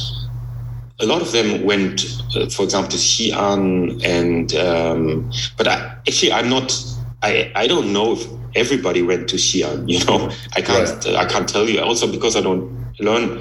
[1.00, 6.32] a lot of them went, uh, for example, to Xi'an, and um, but I, actually,
[6.32, 6.76] I'm not.
[7.22, 9.88] I I don't know if everybody went to Xi'an.
[9.88, 11.16] You know, I can't right.
[11.16, 11.80] I can't tell you.
[11.80, 13.40] Also because I don't learn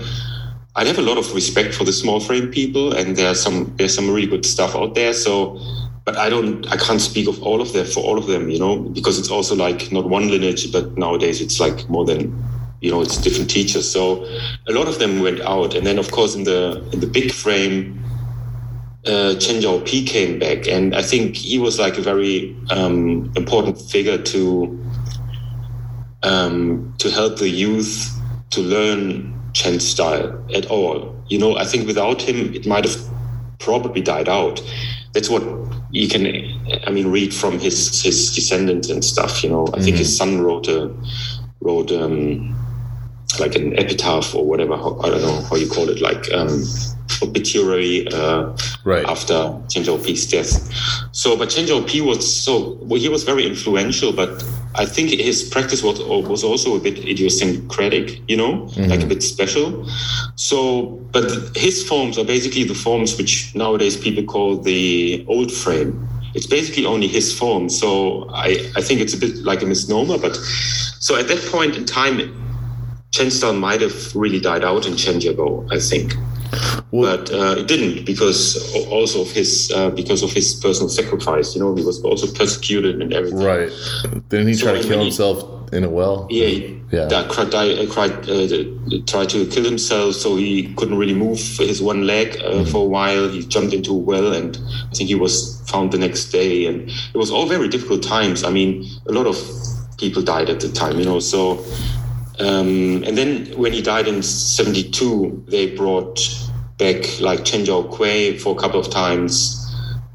[0.77, 3.95] I have a lot of respect for the small frame people, and there's some there's
[3.95, 5.11] some really good stuff out there.
[5.11, 5.59] So,
[6.05, 8.59] but I don't I can't speak of all of them for all of them, you
[8.59, 12.31] know, because it's also like not one lineage, but nowadays it's like more than
[12.79, 13.89] you know it's different teachers.
[13.89, 14.23] So
[14.67, 17.31] a lot of them went out, and then of course in the in the big
[17.31, 17.99] frame,
[19.07, 23.81] uh, Chen Zhaopi came back, and I think he was like a very um, important
[23.81, 24.79] figure to
[26.21, 28.13] um, to help the youth
[28.51, 31.15] to learn Chen style at all.
[31.27, 32.97] You know, I think without him, it might have
[33.59, 34.61] probably died out.
[35.13, 35.43] That's what
[35.89, 36.27] you can,
[36.85, 39.43] I mean, read from his his descendants and stuff.
[39.43, 39.83] You know, I mm-hmm.
[39.83, 40.93] think his son wrote a
[41.59, 42.55] wrote um,
[43.39, 44.75] like an epitaph or whatever.
[44.75, 46.63] I don't know how you call it, like um,
[47.23, 49.05] obituary uh, right.
[49.05, 50.53] after Chen Zhaopi's death.
[51.13, 54.43] So, but Chen Zhaopi was so well, he was very influential, but
[54.75, 58.89] I think his practice was was also a bit idiosyncratic, you know, mm-hmm.
[58.91, 59.87] like a bit special.
[60.35, 61.25] So, but
[61.55, 66.07] his forms are basically the forms which nowadays people call the old frame.
[66.35, 67.69] It's basically only his form.
[67.69, 70.17] So I, I think it's a bit like a misnomer.
[70.19, 70.35] But
[70.99, 72.17] so at that point in time,
[73.11, 76.13] Chen style might have really died out in Chenjiagou, I think.
[76.91, 78.41] Well, but uh, it didn't because
[78.87, 81.55] also of his uh, because of his personal sacrifice.
[81.55, 83.39] You know, he was also persecuted and everything.
[83.39, 83.69] Right.
[84.29, 86.27] Didn't he so try to kill himself in a well?
[86.29, 86.75] Yeah.
[86.89, 87.05] Yeah.
[87.07, 87.51] That cried,
[87.89, 92.39] cried, uh, tried to kill himself, so he couldn't really move his one leg uh,
[92.39, 92.71] mm-hmm.
[92.71, 93.27] for a while.
[93.27, 94.57] He jumped into a well, and
[94.89, 96.65] I think he was found the next day.
[96.65, 98.45] And it was all very difficult times.
[98.45, 99.37] I mean, a lot of
[99.97, 100.97] people died at the time.
[100.97, 101.61] You know, so
[102.39, 106.19] um, and then when he died in 72, they brought
[106.77, 109.63] back like Chen Zhaokui for a couple of times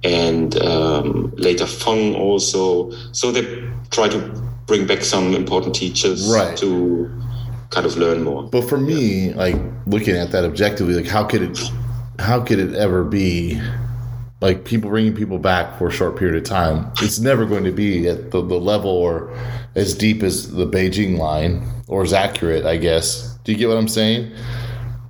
[0.05, 2.91] and um, later Feng also.
[3.13, 4.19] So they try to
[4.67, 6.57] bring back some important teachers right.
[6.59, 7.11] to
[7.71, 8.45] kind of learn more.
[8.45, 9.37] But for me, yeah.
[9.37, 9.57] like
[9.87, 11.59] looking at that objectively, like how could it,
[12.21, 13.61] how could it ever be
[14.41, 16.93] like people bringing people back for a short period of time?
[17.01, 19.37] It's never going to be at the, the level or
[19.75, 23.37] as deep as the Beijing line or is accurate, I guess.
[23.44, 24.33] Do you get what I'm saying?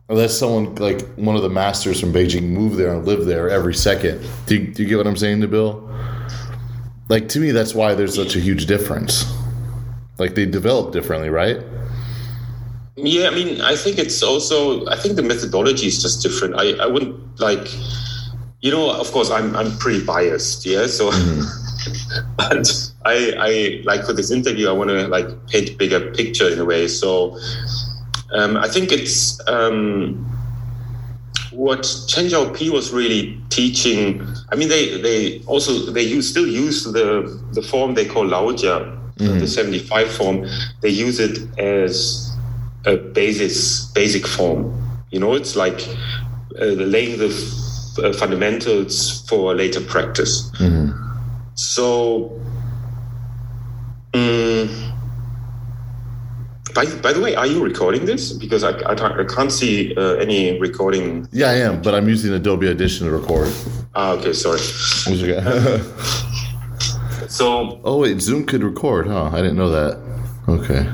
[0.08, 3.72] Unless someone like one of the masters from Beijing moved there and lived there every
[3.72, 4.20] second.
[4.46, 5.88] Do you, do you get what I'm saying to Bill?
[7.08, 9.32] Like to me, that's why there's such a huge difference.
[10.18, 11.58] Like they develop differently, right?
[12.96, 14.84] Yeah, I mean, I think it's also.
[14.86, 16.56] I think the methodology is just different.
[16.56, 17.72] I, I wouldn't like,
[18.60, 18.90] you know.
[18.90, 20.66] Of course, I'm I'm pretty biased.
[20.66, 21.10] Yeah, so.
[21.10, 21.58] Mm-hmm.
[22.36, 26.48] but I, I like for this interview, I want to like paint a bigger picture
[26.48, 26.88] in a way.
[26.88, 27.38] So
[28.32, 30.28] um, I think it's um,
[31.52, 34.26] what Chen Zhaopi was really teaching.
[34.50, 38.98] I mean, they they also they use still use the the form they call Laojia,
[39.16, 39.40] mm.
[39.40, 40.46] the seventy five form.
[40.80, 42.30] They use it as
[42.86, 44.78] a basis basic form.
[45.10, 45.86] You know, it's like
[46.60, 50.50] uh, laying the f- uh, fundamentals for later practice.
[50.52, 51.11] Mm-hmm.
[51.54, 52.40] So,
[54.14, 54.92] um,
[56.74, 58.32] by, by the way, are you recording this?
[58.32, 61.28] Because I, I, I can't see uh, any recording.
[61.32, 63.52] Yeah, I am, but I'm using Adobe Audition to record.
[63.94, 64.60] Ah, okay, sorry.
[65.06, 65.40] Okay.
[67.28, 67.80] so.
[67.84, 69.26] Oh wait, Zoom could record, huh?
[69.26, 70.00] I didn't know that.
[70.48, 70.90] Okay.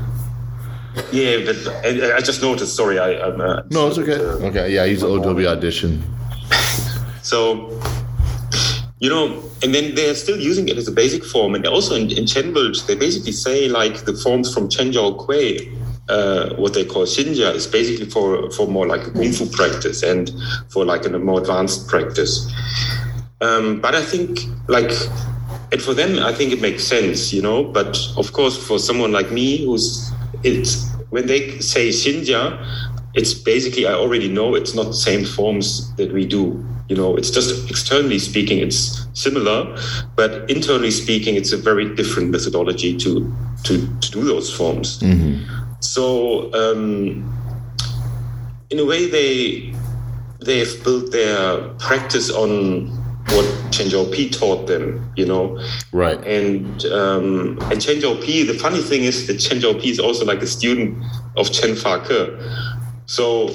[1.12, 2.74] Yeah, but I, I just noticed.
[2.74, 3.12] Sorry, I.
[3.20, 4.16] I'm, uh, no, it's okay.
[4.16, 6.02] Uh, okay, yeah, I use Adobe Audition.
[7.22, 7.80] so
[9.00, 11.54] you know, and then they're still using it as a basic form.
[11.54, 15.76] And also in, in Chenbult, they basically say like the forms from Chen Zhaokui,
[16.08, 20.02] uh, what they call Xinjia, is basically for, for more like a Kung Fu practice
[20.02, 20.32] and
[20.68, 22.50] for like a more advanced practice.
[23.40, 24.90] Um, but I think like,
[25.70, 29.12] and for them, I think it makes sense, you know, but of course, for someone
[29.12, 30.10] like me who's,
[30.42, 32.58] it's, when they say Xinjia,
[33.14, 37.16] it's basically, I already know it's not the same forms that we do you know
[37.16, 39.76] it's just externally speaking it's similar
[40.16, 43.32] but internally speaking it's a very different methodology to
[43.64, 45.42] to, to do those forms mm-hmm.
[45.80, 47.24] so um,
[48.70, 49.72] in a way they
[50.40, 52.86] they have built their practice on
[53.30, 55.62] what Chen Zhaopi taught them, you know.
[55.92, 56.18] Right.
[56.24, 60.40] And um, and Chen Zhaopi, the funny thing is that Chen Xiaopi is also like
[60.40, 61.02] a student
[61.36, 62.40] of Chen Fa-ke.
[63.06, 63.48] So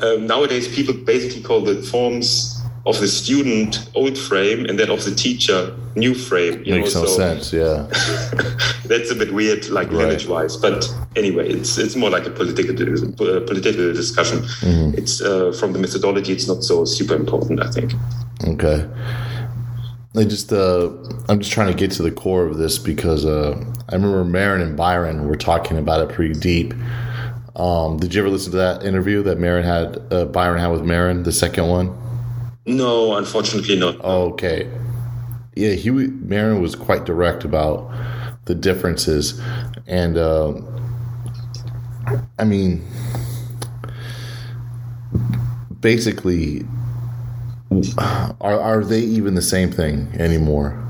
[0.00, 2.55] um, nowadays people basically call the forms
[2.86, 6.62] of the student old frame and then of the teacher new frame.
[6.64, 7.02] You Makes know?
[7.02, 7.86] no so sense, yeah.
[8.84, 9.96] that's a bit weird, like right.
[9.96, 10.56] lineage wise.
[10.56, 14.38] But anyway, it's it's more like a political uh, political discussion.
[14.38, 14.98] Mm-hmm.
[14.98, 16.32] It's uh, from the methodology.
[16.32, 17.92] It's not so super important, I think.
[18.44, 18.88] Okay.
[20.14, 20.90] I just uh,
[21.28, 24.62] I'm just trying to get to the core of this because uh, I remember Marin
[24.62, 26.72] and Byron were talking about it pretty deep.
[27.56, 30.84] Um, did you ever listen to that interview that Marin had uh, Byron had with
[30.84, 32.05] Marin, the second one?
[32.66, 34.00] No, unfortunately not.
[34.04, 34.68] Okay.
[35.54, 37.90] Yeah, he Marin was quite direct about
[38.44, 39.40] the differences,
[39.86, 40.52] and uh,
[42.38, 42.84] I mean,
[45.80, 46.66] basically,
[48.40, 50.82] are are they even the same thing anymore?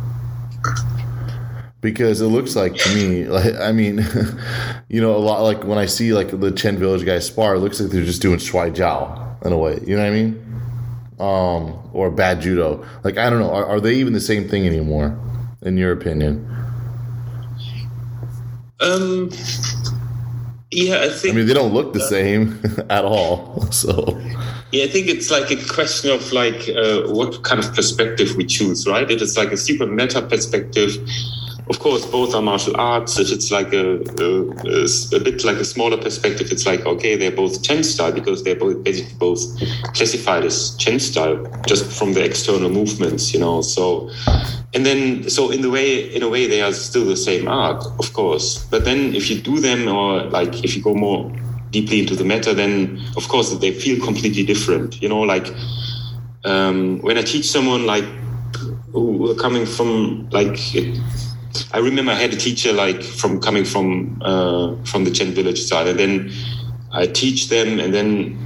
[1.80, 4.04] Because it looks like to me, like I mean,
[4.88, 7.60] you know, a lot like when I see like the Chen Village guys spar, it
[7.60, 9.78] looks like they're just doing shuai jiao in a way.
[9.86, 10.42] You know what I mean?
[11.18, 12.84] Um, or bad judo.
[13.02, 15.18] Like I don't know, are, are they even the same thing anymore?
[15.62, 16.46] In your opinion?
[18.80, 19.30] Um.
[20.70, 21.32] Yeah, I think.
[21.32, 23.68] I mean, they don't look the same at all.
[23.72, 24.20] So.
[24.72, 28.44] Yeah, I think it's like a question of like uh, what kind of perspective we
[28.44, 29.08] choose, right?
[29.10, 30.96] It's like a super meta perspective,
[31.68, 33.18] of course, both are martial arts.
[33.18, 37.32] If it's like a, a, a bit like a smaller perspective, it's like okay, they're
[37.32, 39.40] both Chen style because they're both basically both
[39.94, 43.62] classified as Chen style just from the external movements, you know.
[43.62, 44.10] So,
[44.74, 47.84] and then so in the way in a way they are still the same art,
[47.98, 48.64] of course.
[48.66, 51.32] But then if you do them or like if you go more
[51.70, 55.02] deeply into the meta, then of course they feel completely different.
[55.02, 55.52] You know, like
[56.44, 58.04] um, when I teach someone like
[58.92, 60.56] who are coming from like.
[61.72, 65.62] I remember I had a teacher like from coming from uh, from the Chen village
[65.62, 66.32] side, and then
[66.92, 68.38] I teach them, and then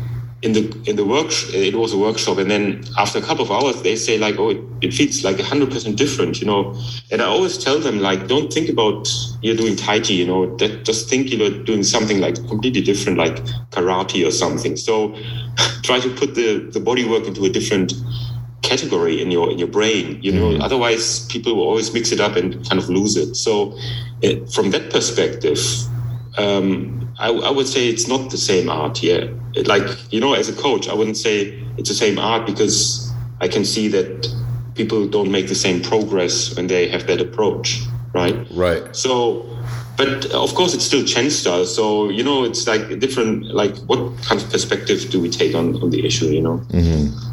[0.42, 3.50] in the in the work it was a workshop, and then after a couple of
[3.50, 6.74] hours they say like, oh, it, it feels like hundred percent different, you know.
[7.10, 9.08] And I always tell them like, don't think about
[9.42, 13.18] you're doing tai chi, you know, that just think you're doing something like completely different,
[13.18, 13.36] like
[13.70, 14.76] karate or something.
[14.76, 15.14] So
[15.82, 17.92] try to put the the body work into a different
[18.62, 20.62] category in your in your brain you know mm.
[20.62, 23.34] otherwise people will always mix it up and kind of lose it.
[23.34, 23.76] So
[24.20, 25.58] it, from that perspective
[26.38, 30.34] um, I, I, would say it's not the same art yeah it, like you know
[30.34, 34.28] as a coach i wouldn't say it's the same art because i can see that
[34.74, 38.46] people don't make the same progress when they have that approach right?
[38.50, 38.94] Right.
[38.94, 39.46] So
[39.96, 41.64] but of course it's still Chen style.
[41.66, 45.76] So you know it's like different like what kind of perspective do we take on,
[45.82, 46.58] on the issue you know?
[46.68, 47.29] Mm-hmm.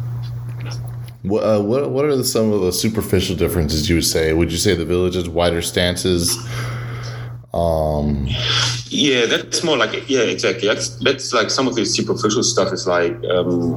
[1.28, 4.32] What, uh, what what are the, some of the superficial differences you would say?
[4.32, 6.36] Would you say the village's wider stances?
[7.52, 8.26] Um,
[8.86, 10.68] yeah, that's more like yeah, exactly.
[10.68, 13.76] That's that's like some of the superficial stuff is like um,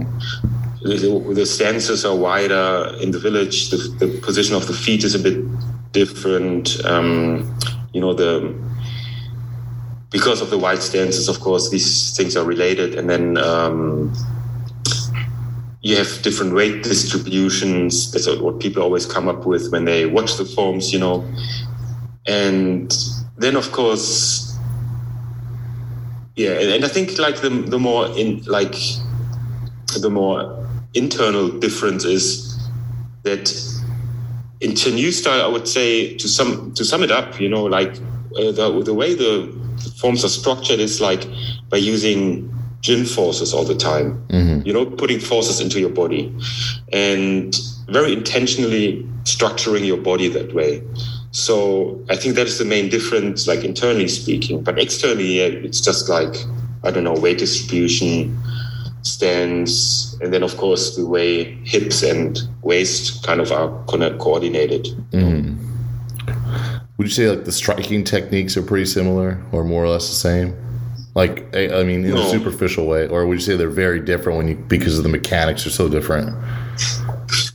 [0.82, 3.70] the, the stances are wider in the village.
[3.70, 5.44] The, the, position of the feet is a bit
[5.92, 6.84] different.
[6.86, 7.54] Um,
[7.94, 8.56] you know the
[10.10, 14.14] because of the wide stances, of course, these things are related, and then um,
[15.82, 18.12] you have different weight distributions.
[18.12, 21.28] That's what people always come up with when they watch the forms, you know.
[22.28, 22.96] And
[23.38, 24.56] then, of course,
[26.36, 28.76] yeah, and I think like the the more in like
[30.00, 32.58] the more internal difference is
[33.24, 33.52] that
[34.62, 37.96] in Chen style, I would say to sum to sum it up, you know, like
[38.38, 39.52] uh, the the way the
[39.98, 41.28] forms are structured is like
[41.70, 44.24] by using Jin forces all the time.
[44.28, 44.68] Mm-hmm.
[44.68, 46.36] You know, putting forces into your body
[46.92, 50.84] and very intentionally structuring your body that way.
[51.32, 54.64] So I think that is the main difference, like internally speaking.
[54.64, 56.36] But externally, yeah, it's just like,
[56.84, 58.38] I don't know, weight distribution,
[59.04, 64.88] stands, and then of course the way hips and waist kind of are coordinated.
[65.12, 65.58] Mm.
[66.98, 70.16] Would you say like the striking techniques are pretty similar or more or less the
[70.16, 70.56] same?
[71.14, 72.22] Like, I mean, in no.
[72.22, 75.10] a superficial way, or would you say they're very different when you because of the
[75.10, 76.38] mechanics are so different?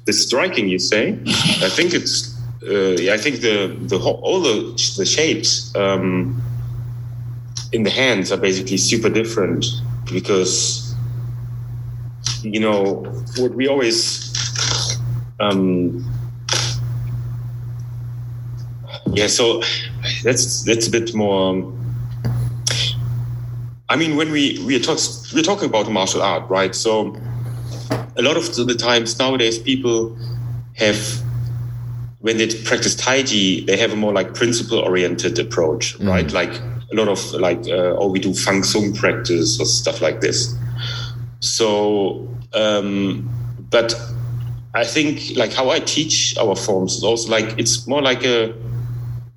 [0.05, 1.19] The striking, you say?
[1.63, 2.37] I think it's.
[2.63, 6.43] Uh, yeah, I think the the whole, all the the shapes um,
[7.73, 9.65] in the hands are basically super different
[10.13, 10.95] because
[12.43, 13.05] you know
[13.39, 14.33] what we always
[15.41, 16.05] um,
[19.13, 19.63] yeah so
[20.23, 21.73] that's that's a bit more
[23.89, 24.99] I mean, when we we are talk,
[25.35, 26.75] we're talking about martial art, right?
[26.75, 27.17] So
[28.17, 30.17] a lot of the times nowadays, people
[30.75, 30.99] have
[32.21, 36.09] when they practice Tai Chi, they have a more like principle oriented approach, mm.
[36.09, 36.33] right?
[36.33, 36.53] Like
[36.91, 40.57] a lot of like, uh, oh, we do Fang Sung practice or stuff like this.
[41.39, 43.29] So, um,
[43.71, 43.95] but
[44.75, 48.53] I think like how I teach our forms is also like it's more like a,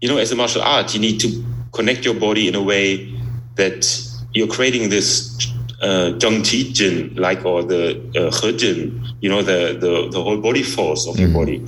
[0.01, 3.13] you know, as a martial art, you need to connect your body in a way
[3.55, 5.35] that you're creating this
[5.81, 10.37] uh, Zheng Jin, like or the uh, He Jin, you know, the, the, the whole
[10.37, 11.21] body force of mm-hmm.
[11.21, 11.65] your body.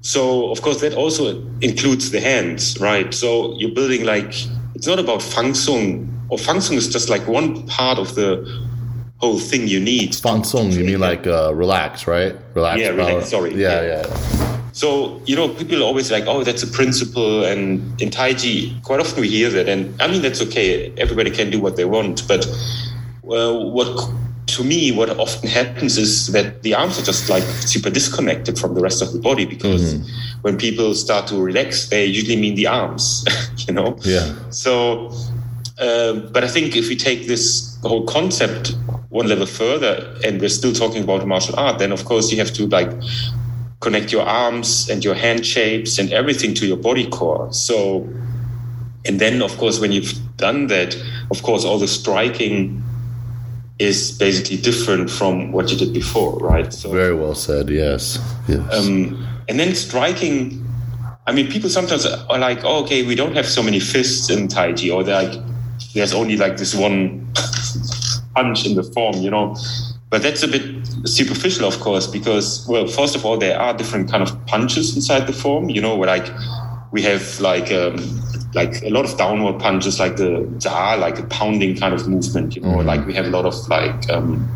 [0.00, 3.12] So of course that also includes the hands, right?
[3.12, 4.34] So you're building like
[4.74, 8.44] it's not about Fang Sung, or Fang Sung is just like one part of the
[9.18, 10.14] whole thing you need.
[10.14, 12.36] Fang Sung, you mean like uh, relax, right?
[12.54, 12.80] Relax.
[12.80, 13.30] Yeah, relax.
[13.30, 13.54] Sorry.
[13.54, 14.06] Yeah, yeah.
[14.06, 14.45] yeah.
[14.76, 17.44] So, you know, people are always like, oh, that's a principle.
[17.46, 19.70] And in Tai Chi, quite often we hear that.
[19.70, 20.92] And I mean, that's okay.
[20.98, 22.28] Everybody can do what they want.
[22.28, 22.44] But
[23.24, 24.10] uh, what
[24.48, 28.74] to me, what often happens is that the arms are just like super disconnected from
[28.74, 30.42] the rest of the body because mm-hmm.
[30.42, 33.24] when people start to relax, they usually mean the arms,
[33.66, 33.96] you know?
[34.02, 34.34] Yeah.
[34.50, 35.10] So,
[35.78, 38.76] uh, but I think if we take this whole concept
[39.08, 42.52] one level further and we're still talking about martial art, then of course you have
[42.52, 42.90] to like
[43.80, 47.52] connect your arms and your hand shapes and everything to your body core.
[47.52, 48.08] So,
[49.04, 50.96] and then of course, when you've done that,
[51.30, 52.82] of course, all the striking
[53.78, 56.72] is basically different from what you did before, right?
[56.72, 57.68] So, Very well said.
[57.68, 58.18] Yes.
[58.48, 58.74] Yes.
[58.74, 60.62] Um, and then striking.
[61.26, 64.48] I mean, people sometimes are like, oh, "Okay, we don't have so many fists in
[64.48, 65.40] Tai Chi," or they're like,
[65.92, 67.26] "There's only like this one
[68.34, 69.56] punch in the form," you know.
[70.08, 74.10] But that's a bit superficial, of course, because well, first of all, there are different
[74.10, 75.68] kind of punches inside the form.
[75.70, 76.26] You know, like
[76.92, 77.96] we have like um,
[78.54, 82.56] like a lot of downward punches, like the ja, like a pounding kind of movement.
[82.56, 82.86] You know, mm-hmm.
[82.86, 84.48] like we have a lot of like um,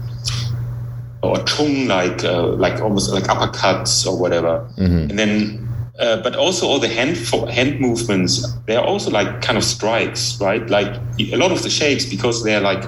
[1.22, 5.10] or chung, like uh, like almost like uppercuts or whatever, mm-hmm.
[5.10, 5.66] and then.
[5.98, 10.40] Uh, but also all the hand for, hand movements, they're also like kind of strikes,
[10.40, 10.70] right?
[10.70, 12.82] Like a lot of the shapes, because they're like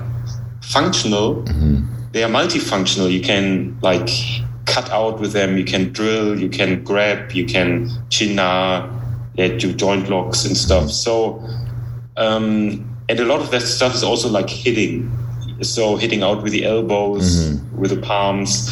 [0.62, 1.84] functional, mm-hmm.
[2.12, 3.10] They are multifunctional.
[3.10, 4.08] You can like
[4.66, 8.88] cut out with them, you can drill, you can grab, you can qinna,
[9.34, 10.90] yeah, do joint locks and stuff.
[10.90, 11.42] So,
[12.16, 15.10] um, and a lot of that stuff is also like hitting.
[15.62, 17.80] So hitting out with the elbows, mm-hmm.
[17.80, 18.70] with the palms.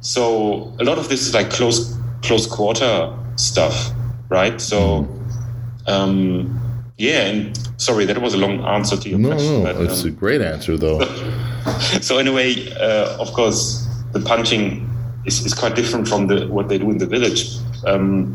[0.00, 3.90] So a lot of this is like close close quarter stuff,
[4.28, 4.60] right?
[4.60, 5.90] So, mm-hmm.
[5.90, 7.26] um, yeah.
[7.26, 9.62] And sorry, that was a long answer to your no, question.
[9.64, 11.00] No, it's um, a great answer though.
[12.00, 14.88] so anyway, uh, of course, the punching
[15.24, 17.56] is, is quite different from the what they do in the village.
[17.86, 18.34] Um,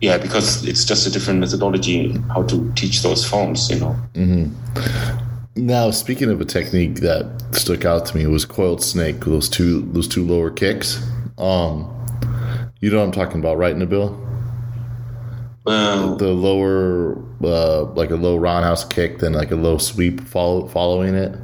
[0.00, 3.96] yeah, because it's just a different methodology how to teach those forms, you know.
[4.14, 5.22] Mm-hmm.
[5.54, 9.20] Now, speaking of a technique that stuck out to me was coiled snake.
[9.20, 11.06] Those two, those two lower kicks.
[11.38, 11.88] Um,
[12.80, 14.18] you know what I'm talking about, right, Nabil?
[15.64, 20.66] The, the lower, uh, like a low roundhouse kick, then like a low sweep follow,
[20.66, 21.38] following it.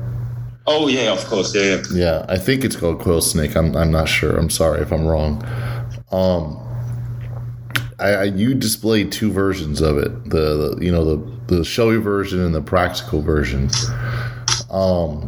[0.71, 1.83] Oh yeah, of course, yeah, yeah.
[1.93, 3.57] Yeah, I think it's called coil snake.
[3.57, 4.37] I'm, I'm not sure.
[4.37, 5.43] I'm sorry if I'm wrong.
[6.13, 6.63] Um,
[7.99, 11.97] I, I, you displayed two versions of it the, the, you know the the showy
[11.97, 13.71] version and the practical version
[14.71, 15.23] um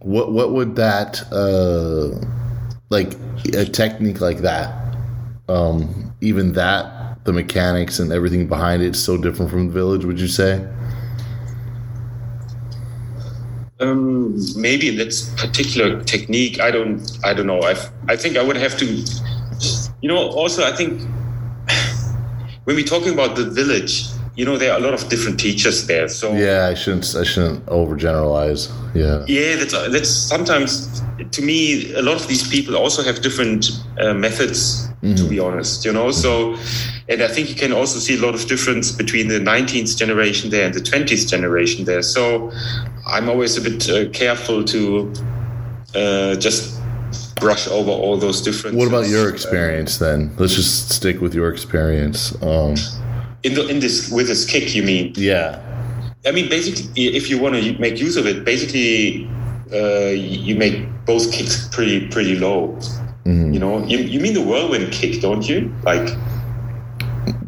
[0.00, 2.24] what what would that uh
[2.90, 3.14] like
[3.54, 4.96] a technique like that
[5.48, 10.04] um even that the mechanics and everything behind it is so different from the village
[10.04, 10.64] would you say
[13.80, 16.60] um maybe in that particular technique.
[16.60, 17.60] I don't i don't know.
[17.62, 17.74] I
[18.08, 18.86] i think i would have to
[20.02, 21.02] you know also i think
[22.64, 24.04] when we're talking about the village,
[24.36, 26.08] you know, there are a lot of different teachers there.
[26.08, 28.70] So yeah, I shouldn't I shouldn't overgeneralize.
[28.94, 33.70] Yeah, yeah, that's that's sometimes to me a lot of these people also have different
[34.00, 34.86] uh, methods.
[35.02, 35.14] Mm-hmm.
[35.14, 36.58] To be honest, you know, so
[37.08, 40.50] and I think you can also see a lot of difference between the 19th generation
[40.50, 42.02] there and the 20th generation there.
[42.02, 42.52] So
[43.06, 45.10] I'm always a bit uh, careful to
[45.94, 46.80] uh, just
[47.36, 48.76] brush over all those different.
[48.76, 50.34] What about your experience then?
[50.36, 52.34] Let's just stick with your experience.
[52.42, 52.76] Um,
[53.42, 55.12] in the in this with this kick, you mean?
[55.16, 55.60] Yeah.
[56.26, 59.28] I mean, basically, if you want to make use of it, basically,
[59.72, 62.68] uh, you make both kicks pretty pretty low.
[63.24, 63.52] Mm-hmm.
[63.52, 65.74] You know, you, you mean the whirlwind kick, don't you?
[65.82, 66.08] Like.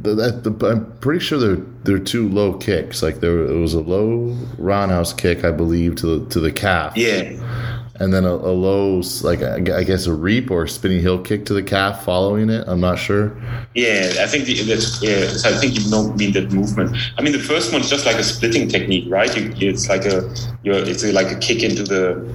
[0.03, 3.03] The, that, the, I'm pretty sure they're they're two low kicks.
[3.03, 6.97] Like there it was a low roundhouse kick, I believe, to the to the calf.
[6.97, 11.21] Yeah and then a, a low, like I guess a reap or a spinning heel
[11.21, 12.65] kick to the calf following it.
[12.67, 13.31] I'm not sure.
[13.77, 15.29] Yeah, I think the, that's yeah.
[15.29, 16.97] So I think you don't mean that movement.
[17.17, 19.31] I mean, the first one's just like a splitting technique, right?
[19.37, 20.35] You, it's like a,
[20.65, 22.29] you're, it's a, like a kick into the,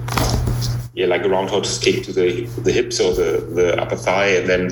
[0.94, 4.48] yeah, like a roundhouse kick to the the hips or the the upper thigh, and
[4.48, 4.68] then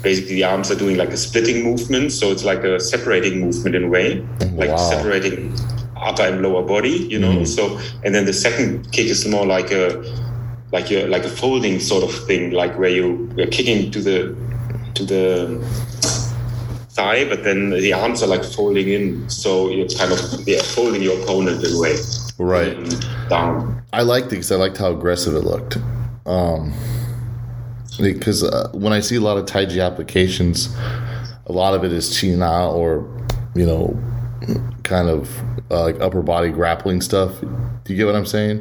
[0.00, 2.12] basically the arms are doing like a splitting movement.
[2.12, 4.76] So it's like a separating movement in a way, like wow.
[4.76, 5.52] separating
[5.96, 7.38] upper and lower body, you know.
[7.38, 7.48] Mm.
[7.48, 10.04] So and then the second kick is more like a
[10.76, 14.18] like a like a folding sort of thing, like where you you're kicking to the
[14.94, 15.26] to the
[16.90, 21.02] thigh, but then the arms are like folding in, so you're kind of yeah folding
[21.02, 21.96] your opponent in a way.
[22.38, 22.76] Right
[23.30, 23.82] down.
[23.94, 25.78] I liked it because I liked how aggressive it looked.
[26.26, 26.74] Um,
[27.98, 30.68] because uh, when I see a lot of Taiji applications,
[31.46, 33.08] a lot of it is qinna or
[33.54, 33.98] you know,
[34.82, 37.40] kind of uh, like upper body grappling stuff.
[37.40, 38.60] Do you get what I'm saying?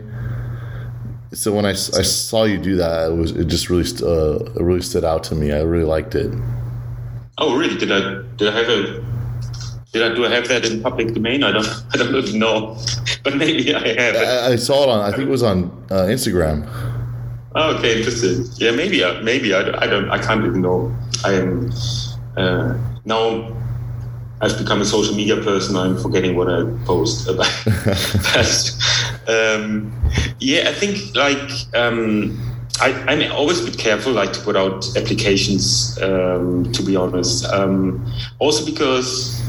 [1.35, 4.63] So when I, I saw you do that, it was it just really uh, it
[4.63, 5.51] really stood out to me.
[5.51, 6.33] I really liked it.
[7.37, 7.77] Oh, really?
[7.77, 9.05] Did I did I have a
[9.91, 11.43] did I do I have that in public domain?
[11.43, 12.77] I don't I don't even know.
[13.23, 14.15] but maybe I have.
[14.15, 15.01] I, I saw it on.
[15.01, 16.67] I think it was on uh, Instagram.
[17.57, 18.45] Oh, okay, interesting.
[18.57, 20.93] Yeah, maybe, uh, maybe I, I don't, I can't even know.
[21.23, 21.71] I am
[22.35, 23.53] uh, now.
[24.41, 25.77] I've become a social media person.
[25.77, 27.49] I'm forgetting what I post about.
[27.65, 28.75] but,
[29.27, 29.93] um,
[30.39, 32.37] yeah, I think like um,
[32.81, 35.97] I, I'm always a bit careful, like to put out applications.
[36.01, 38.05] Um, to be honest, um,
[38.39, 39.41] also because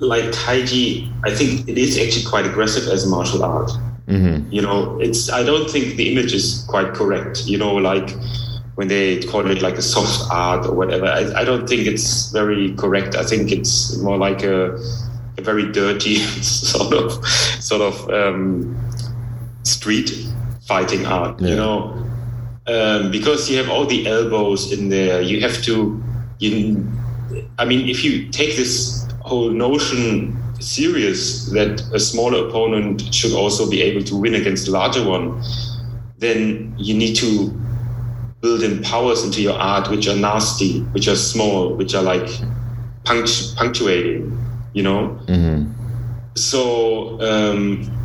[0.00, 3.70] like Taiji, I think it is actually quite aggressive as a martial art.
[4.06, 4.50] Mm-hmm.
[4.52, 7.46] You know, it's I don't think the image is quite correct.
[7.46, 8.10] You know, like
[8.74, 12.30] when they call it like a soft art or whatever, I, I don't think it's
[12.30, 13.16] very correct.
[13.16, 14.76] I think it's more like a,
[15.36, 18.87] a very dirty sort of sort of um,
[19.68, 20.10] street
[20.66, 21.40] fighting art.
[21.40, 21.48] Yeah.
[21.48, 22.06] You know,
[22.66, 25.20] um, because you have all the elbows in there.
[25.22, 26.02] You have to.
[26.38, 26.86] You,
[27.58, 33.68] I mean, if you take this whole notion serious that a smaller opponent should also
[33.68, 35.42] be able to win against a larger one,
[36.18, 37.50] then you need to
[38.40, 42.28] build in powers into your art which are nasty, which are small, which are like
[43.04, 44.32] punct- punctuating,
[44.74, 45.18] you know?
[45.26, 45.72] Mm-hmm.
[46.34, 47.97] So, um,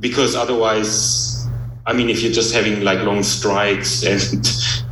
[0.00, 1.46] because otherwise,
[1.86, 4.46] I mean, if you're just having like long strikes and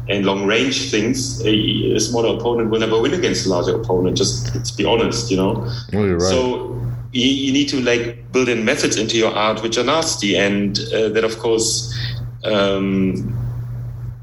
[0.09, 4.17] and long range things, a, a smaller opponent will never win against a larger opponent.
[4.17, 5.71] Just let's be honest, you know.
[5.93, 6.23] You're right.
[6.23, 6.81] So
[7.13, 10.79] you, you need to like build in methods into your art which are nasty, and
[10.95, 11.95] uh, that of course,
[12.45, 13.35] um,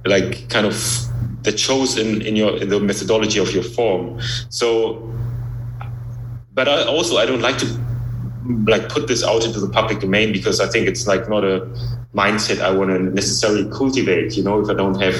[0.05, 0.75] like kind of
[1.43, 4.19] that shows in in your in the methodology of your form.
[4.49, 5.11] So,
[6.53, 7.84] but I also I don't like to
[8.67, 11.61] like put this out into the public domain because I think it's like not a
[12.13, 14.37] mindset I want to necessarily cultivate.
[14.37, 15.15] You know, if I don't have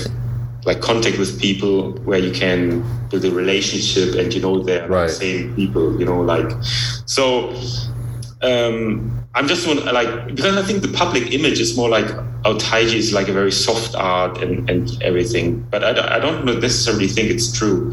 [0.66, 5.08] like contact with people where you can build a relationship and you know they're Right.
[5.08, 6.00] the same people.
[6.00, 6.52] You know, like
[7.06, 7.54] so.
[8.42, 12.06] Um, I'm just want like because I think the public image is more like
[12.46, 16.20] oh Taiji is like a very soft art and, and everything, but I, don't- I
[16.20, 17.92] don't necessarily think it's true.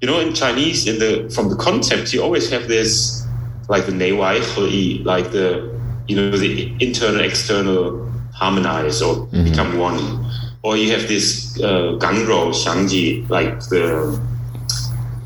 [0.00, 3.21] You know, in Chinese, in the from the concept, you always have this
[3.68, 9.78] like the Nei Wai He, like the you know the internal external harmonize or become
[9.78, 10.26] one,
[10.62, 14.18] or you have this uh, Gang Rou Xiangji, like the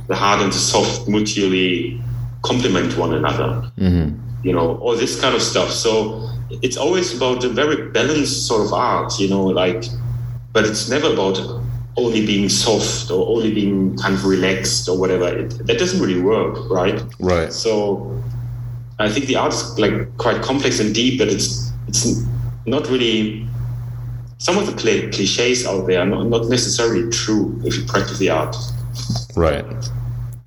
[0.08, 2.00] the hard and the soft mutually
[2.42, 4.16] complement one another Mm-hmm.
[4.44, 5.70] you know, all this kind of stuff.
[5.70, 6.30] So
[6.62, 9.84] it's always about a very balanced sort of art, you know, like,
[10.52, 11.38] but it's never about
[11.96, 15.28] only being soft or only being kind of relaxed or whatever.
[15.28, 17.02] It, that doesn't really work, right?
[17.18, 17.52] Right.
[17.52, 18.22] So
[18.98, 22.22] I think the art is like quite complex and deep, but it's it's
[22.66, 23.46] not really.
[24.38, 28.18] Some of the cli- cliches out there are not, not necessarily true if you practice
[28.18, 28.54] the art.
[29.34, 29.64] Right.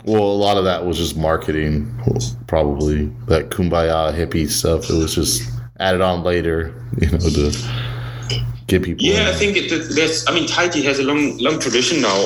[0.06, 1.92] Well, a lot of that was just marketing,
[2.46, 4.90] probably that kumbaya hippie stuff.
[4.90, 7.52] It was just added on later, you know, to
[8.70, 9.06] get people.
[9.06, 10.26] Yeah, I think it, that- there's.
[10.28, 12.20] I mean, Taiji has a long, long tradition now.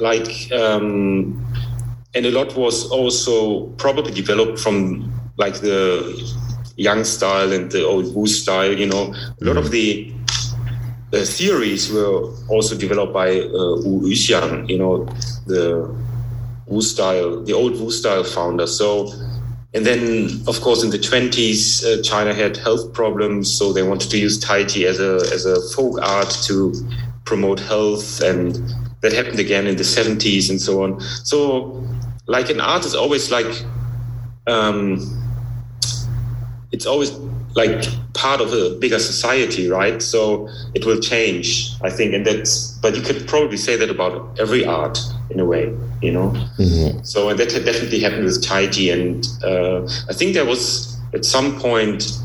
[0.00, 1.40] Like, um,
[2.14, 5.80] and a lot was also probably developed from like the
[6.76, 8.72] Yang style and the old Wu style.
[8.72, 10.12] You know, a lot of the
[11.10, 14.68] the theories were also developed by uh, Wu Yuxiang.
[14.68, 15.04] You know,
[15.46, 15.94] the
[16.66, 18.66] Wu style, the old Wu style founder.
[18.66, 19.12] So.
[19.74, 24.08] And then, of course, in the 20s, uh, China had health problems, so they wanted
[24.10, 26.72] to use Taiji as a as a folk art to
[27.24, 28.54] promote health, and
[29.00, 31.00] that happened again in the 70s and so on.
[31.24, 31.84] So,
[32.26, 33.64] like an art is always like,
[34.46, 34.98] um,
[36.70, 37.10] it's always
[37.54, 37.84] like
[38.14, 40.02] part of a bigger society, right?
[40.02, 42.72] So it will change, I think, and that's.
[42.82, 44.98] But you could probably say that about every art
[45.30, 46.30] in a way, you know.
[46.58, 47.06] Mhm.
[47.06, 51.24] So and that had definitely happened with Taiji, and uh, I think there was at
[51.24, 52.18] some point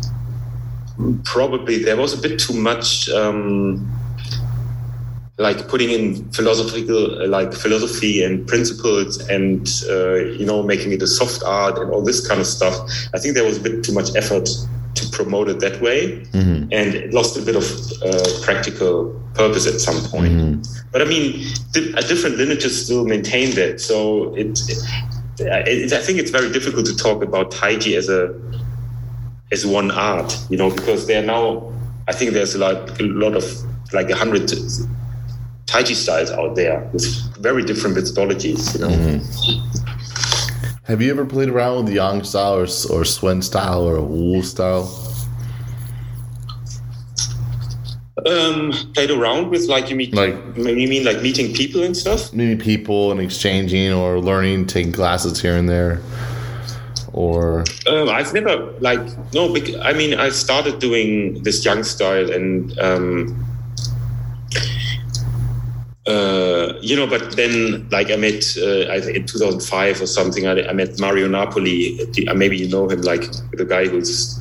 [1.23, 3.87] probably there was a bit too much um,
[5.37, 11.07] like putting in philosophical like philosophy and principles and uh, you know making it a
[11.07, 12.75] soft art and all this kind of stuff.
[13.13, 14.49] I think there was a bit too much effort
[15.09, 16.67] to promote it that way, Mhm.
[16.71, 17.65] and it lost a bit of
[18.03, 20.33] uh, practical purpose at some point.
[20.33, 20.67] Mhm.
[20.91, 23.79] But I mean, di- uh, different lineages still maintain that.
[23.81, 24.77] So it, it,
[25.39, 28.33] it, I think it's very difficult to talk about Taiji as a
[29.51, 31.73] as one art, you know, because there are now,
[32.07, 33.45] I think there's like a lot of
[33.93, 34.43] like a hundred
[35.65, 37.05] Taiji styles out there with
[37.39, 39.19] very different methodologies, you know.
[40.89, 44.41] Have you ever played around with the Yang style or, or Sun style or Wu
[44.41, 44.89] style?
[48.25, 52.33] Um, played around with like you meet, Like- you mean like meeting people and stuff?
[52.33, 56.01] Meeting people and exchanging or learning, taking classes here and there,
[57.13, 58.99] or um, I've never like
[59.31, 59.55] no.
[59.83, 62.77] I mean, I started doing this Yang style and.
[62.79, 63.45] Um,
[66.07, 66.48] uh,
[66.81, 70.67] you know, but then, like I met, uh, I think in 2005 or something, I,
[70.67, 71.99] I met Mario Napoli.
[72.27, 74.39] Uh, maybe you know him, like the guy who's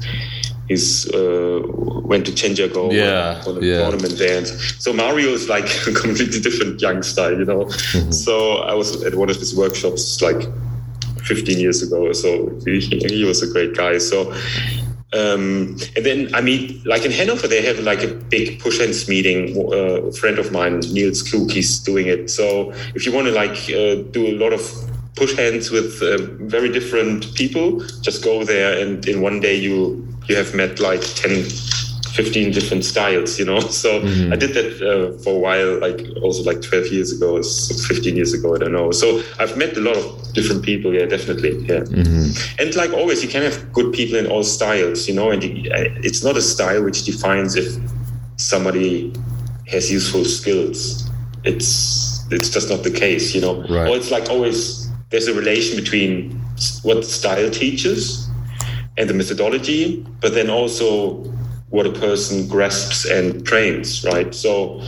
[0.68, 1.60] he's uh,
[2.04, 3.78] went to Zhenjiang yeah, on a yeah.
[3.78, 4.50] tournament dance.
[4.78, 7.64] So Mario is like a completely different Yang style, you know.
[7.64, 8.12] Mm-hmm.
[8.12, 10.42] So I was at one of his workshops like
[11.24, 12.12] 15 years ago.
[12.12, 13.98] So he, he was a great guy.
[13.98, 14.32] So
[15.14, 19.08] um, and then, I mean, like in Hanover, they have like a big push hands
[19.08, 19.56] meeting.
[19.56, 22.28] Uh, a friend of mine, Niels Klug, he's doing it.
[22.28, 24.60] So if you want to like uh, do a lot of
[25.16, 30.06] push hands with uh, very different people, just go there, and in one day you
[30.28, 31.44] you have met like 10,
[32.18, 33.60] 15 different styles, you know.
[33.78, 34.32] So mm-hmm.
[34.32, 38.34] I did that uh, for a while, like also like 12 years ago, 15 years
[38.34, 38.90] ago, I don't know.
[38.90, 41.84] So I've met a lot of different people, yeah, definitely, yeah.
[41.86, 42.60] Mm-hmm.
[42.60, 45.44] And like always, you can have good people in all styles, you know, and
[46.08, 47.68] it's not a style which defines if
[48.36, 49.12] somebody
[49.68, 51.08] has useful skills.
[51.44, 53.62] It's it's just not the case, you know.
[53.62, 53.88] Right.
[53.88, 56.32] Or it's like always there's a relation between
[56.82, 58.28] what style teaches
[58.96, 61.22] and the methodology, but then also
[61.70, 64.34] what a person grasps and trains, right?
[64.34, 64.80] So,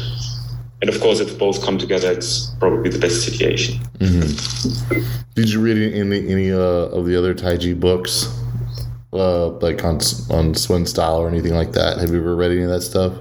[0.81, 3.81] and of course, if both come together, it's probably the best situation.
[3.99, 5.20] Mm-hmm.
[5.35, 8.28] Did you read any any uh, of the other Taiji books,
[9.12, 10.01] uh, like on
[10.31, 11.99] on Sun style or anything like that?
[11.99, 13.12] Have you ever read any of that stuff?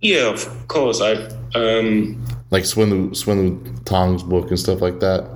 [0.00, 1.00] Yeah, of course.
[1.00, 1.14] I
[1.54, 5.28] um, like Swen Swen Tong's book and stuff like that.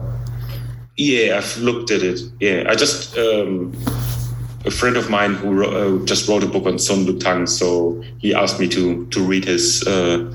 [0.97, 2.20] Yeah, I've looked at it.
[2.41, 3.72] Yeah, I just um,
[4.64, 8.02] a friend of mine who wrote, uh, just wrote a book on Sun Lutang, so
[8.18, 10.30] he asked me to to read his uh,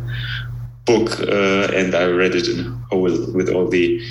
[0.86, 4.01] book, uh, and I read it in whole with all the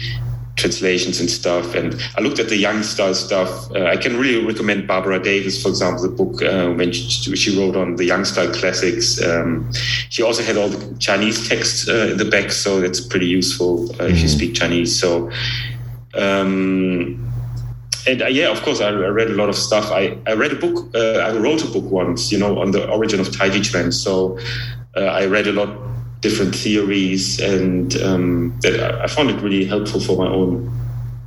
[0.56, 1.74] translations and stuff.
[1.74, 3.70] And I looked at the Yang style stuff.
[3.72, 7.58] Uh, I can really recommend Barbara Davis, for example, the book uh, when she, she,
[7.58, 9.20] wrote on the Yang style classics.
[9.20, 9.72] Um,
[10.10, 13.88] she also had all the Chinese text uh, in the back, so that's pretty useful
[13.88, 14.02] mm-hmm.
[14.02, 14.26] if you mm-hmm.
[14.28, 14.98] speak Chinese.
[14.98, 15.30] So.
[16.16, 17.23] Um,
[18.06, 19.90] and uh, yeah, of course, I, I, read a lot of stuff.
[19.90, 22.88] I, I read a book, uh, I wrote a book once, you know, on the
[22.90, 23.92] origin of Taiji Chuan.
[23.92, 24.38] So
[24.96, 25.68] uh, I read a lot
[26.20, 30.70] different theories, and um, that I found it really helpful for my own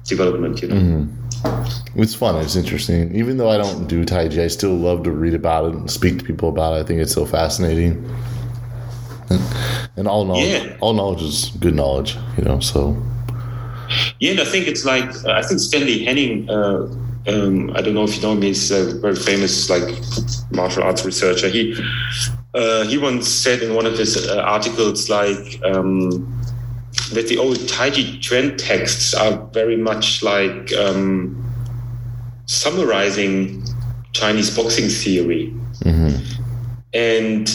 [0.05, 0.61] development.
[0.61, 2.01] You know, mm-hmm.
[2.01, 2.35] it's fun.
[2.43, 3.15] It's interesting.
[3.15, 6.19] Even though I don't do Taiji, I still love to read about it and speak
[6.19, 6.81] to people about it.
[6.81, 8.03] I think it's so fascinating.
[9.29, 9.41] And,
[9.97, 10.77] and all knowledge, yeah.
[10.79, 12.59] all knowledge is good knowledge, you know.
[12.59, 12.95] So
[14.19, 16.49] yeah, and I think it's like I think Stanley Henning.
[16.49, 16.87] Uh,
[17.27, 18.41] um, I don't know if you know him.
[18.41, 19.93] He's a very famous like
[20.51, 21.49] martial arts researcher.
[21.49, 21.77] He
[22.53, 26.09] uh, he once said in one of his uh, articles like um,
[27.13, 31.43] that the old Taiji Chuan texts are very much like um,
[32.45, 33.63] summarizing
[34.13, 36.17] Chinese boxing theory, mm-hmm.
[36.93, 37.49] and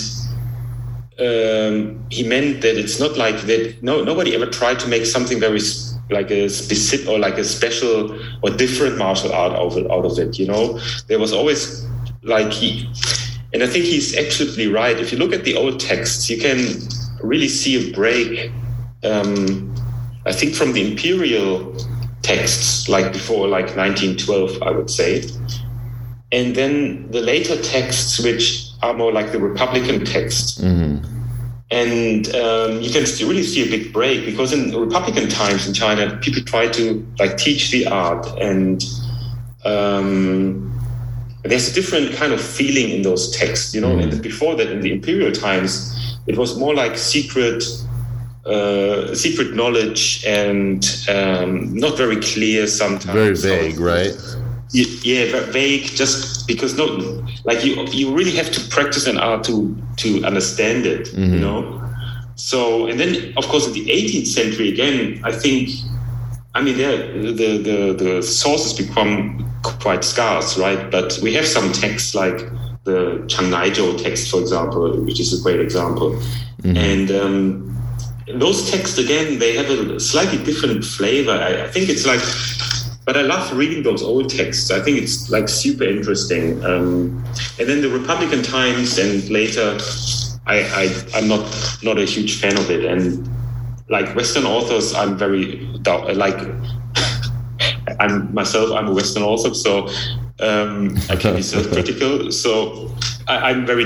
[1.18, 3.82] um, he meant that it's not like that.
[3.82, 5.60] No, nobody ever tried to make something very
[6.12, 10.18] like a specific or like a special or different martial art out of, out of
[10.18, 10.38] it.
[10.38, 11.86] You know, there was always
[12.22, 12.88] like he,
[13.52, 14.98] and I think he's absolutely right.
[14.98, 16.78] If you look at the old texts, you can
[17.22, 18.52] really see a break.
[19.04, 19.74] Um,
[20.24, 21.76] I think from the imperial
[22.22, 25.28] texts, like before, like 1912, I would say,
[26.30, 30.58] and then the later texts, which are more like the Republican texts.
[30.60, 31.21] Mm-hmm
[31.72, 36.16] and um, you can really see a big break because in Republican times in China,
[36.18, 38.84] people try to like teach the art, and
[39.64, 40.70] um,
[41.44, 43.96] there's a different kind of feeling in those texts, you know.
[43.96, 44.12] Mm.
[44.12, 47.64] And before that, in the imperial times, it was more like secret.
[48.44, 53.04] Uh, secret knowledge and um, not very clear sometimes.
[53.04, 54.41] Very vague, so, right?
[54.72, 55.84] Yeah, vague.
[55.84, 56.86] Just because no,
[57.44, 61.08] like you, you really have to practice an art to to understand it.
[61.08, 61.34] Mm-hmm.
[61.34, 61.78] You know.
[62.36, 65.68] So and then of course in the 18th century again, I think,
[66.54, 70.90] I mean, yeah, the the the sources become quite scarce, right?
[70.90, 72.38] But we have some texts like
[72.84, 76.12] the Chang Naizhou text, for example, which is a great example,
[76.62, 76.76] mm-hmm.
[76.76, 77.10] and.
[77.10, 77.68] Um,
[78.36, 81.32] those texts again, they have a slightly different flavor.
[81.32, 82.20] I, I think it's like
[83.04, 84.70] but I love reading those old texts.
[84.70, 86.64] I think it's like super interesting.
[86.64, 87.24] Um,
[87.58, 89.78] and then the Republican Times and later,
[90.46, 90.60] I,
[91.14, 92.84] I am not not a huge fan of it.
[92.84, 93.28] And
[93.88, 95.56] like Western authors, I'm very
[96.14, 96.38] like
[98.00, 98.72] I'm myself.
[98.72, 99.88] I'm a Western author, so
[100.40, 102.30] um, I can be self-critical.
[102.32, 102.94] So
[103.26, 103.84] I, I'm very.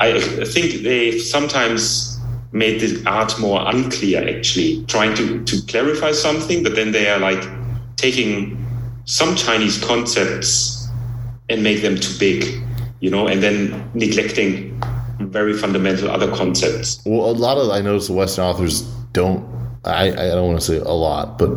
[0.00, 2.18] I think they sometimes
[2.52, 4.28] made the art more unclear.
[4.28, 7.42] Actually, trying to to clarify something, but then they are like
[7.96, 8.66] taking
[9.04, 10.88] some Chinese concepts
[11.48, 12.62] and make them too big,
[13.00, 14.80] you know, and then neglecting
[15.20, 17.02] very fundamental other concepts.
[17.04, 18.82] Well, a lot of I notice the Western authors
[19.12, 19.48] don't.
[19.84, 21.50] I I don't want to say a lot, but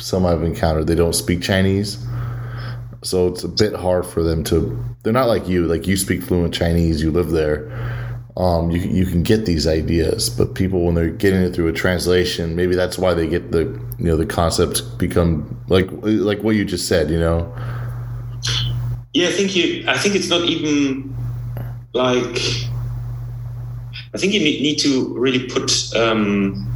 [0.00, 2.04] some I've encountered they don't speak Chinese,
[3.02, 4.84] so it's a bit hard for them to.
[5.02, 5.66] They're not like you.
[5.66, 7.70] Like you speak fluent Chinese, you live there.
[8.36, 11.72] Um, you you can get these ideas, but people when they're getting it through a
[11.72, 13.60] translation, maybe that's why they get the
[13.98, 17.10] you know the concepts become like like what you just said.
[17.10, 17.54] You know.
[19.14, 19.84] Yeah, I think you.
[19.88, 21.16] I think it's not even
[21.94, 22.38] like.
[24.14, 25.94] I think you need, need to really put.
[25.96, 26.70] Um,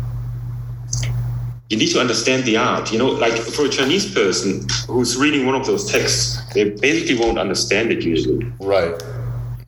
[1.69, 2.91] you need to understand the art.
[2.91, 7.23] You know, like for a Chinese person who's reading one of those texts, they basically
[7.23, 8.51] won't understand it usually.
[8.61, 8.99] Right.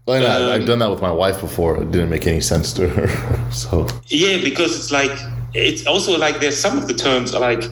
[0.06, 1.80] Well, um, I've done that with my wife before.
[1.80, 3.50] It didn't make any sense to her.
[3.52, 5.16] so yeah, because it's like
[5.54, 7.62] it's also like there's some of the terms are like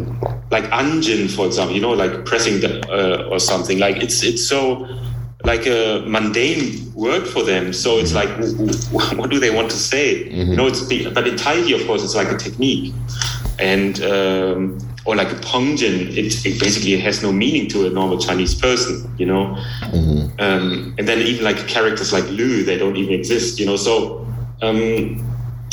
[0.50, 1.74] like anjin, for example.
[1.74, 3.78] You know, like pressing the, uh, or something.
[3.78, 4.86] Like it's it's so
[5.44, 7.72] like a mundane word for them.
[7.72, 8.28] So it's like,
[9.16, 10.28] what do they want to say?
[10.28, 10.50] Mm-hmm.
[10.50, 12.94] You know, it's but in Taiji, of course, it's like a technique,
[13.58, 16.08] and um, or like a peng jin.
[16.08, 19.14] It, it, basically has no meaning to a normal Chinese person.
[19.18, 20.40] You know, mm-hmm.
[20.40, 23.58] um, and then even like characters like Lu, they don't even exist.
[23.58, 24.26] You know, so.
[24.62, 25.26] Um,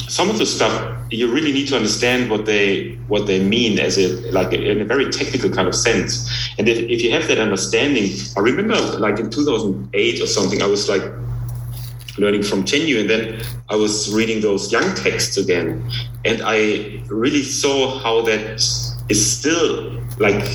[0.07, 3.97] some of the stuff you really need to understand what they what they mean as
[3.97, 7.39] a like in a very technical kind of sense and if, if you have that
[7.39, 11.03] understanding i remember like in 2008 or something i was like
[12.17, 15.89] learning from Chen Yu and then i was reading those Yang texts again
[16.25, 18.39] and i really saw how that
[19.09, 20.47] is still like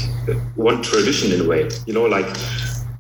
[0.57, 2.37] one tradition in a way you know like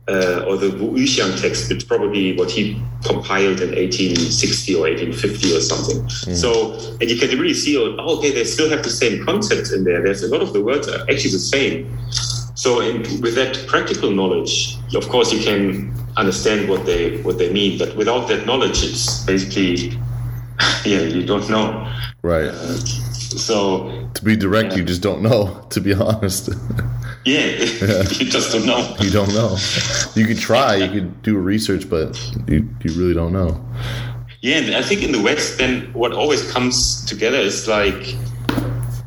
[0.08, 5.56] uh, or the Wu Yuxiang text, it's probably what he compiled in 1860 or 1850
[5.56, 6.02] or something.
[6.02, 6.36] Mm.
[6.36, 9.84] So, and you can really see, oh, okay, they still have the same concepts in
[9.84, 10.02] there.
[10.02, 11.98] There's a lot of the words are actually the same.
[12.54, 17.52] So, in, with that practical knowledge, of course, you can understand what they what they
[17.52, 17.78] mean.
[17.78, 19.98] But without that knowledge, it's basically,
[20.84, 21.90] yeah, you don't know.
[22.22, 22.48] Right.
[22.48, 24.78] Uh, so, to be direct, yeah.
[24.78, 25.66] you just don't know.
[25.70, 26.50] To be honest.
[27.24, 28.96] Yeah, you just don't know.
[28.98, 29.56] You don't know.
[30.16, 33.64] You could try, you could do research, but you, you really don't know.
[34.40, 38.16] Yeah, and I think in the West, then what always comes together is like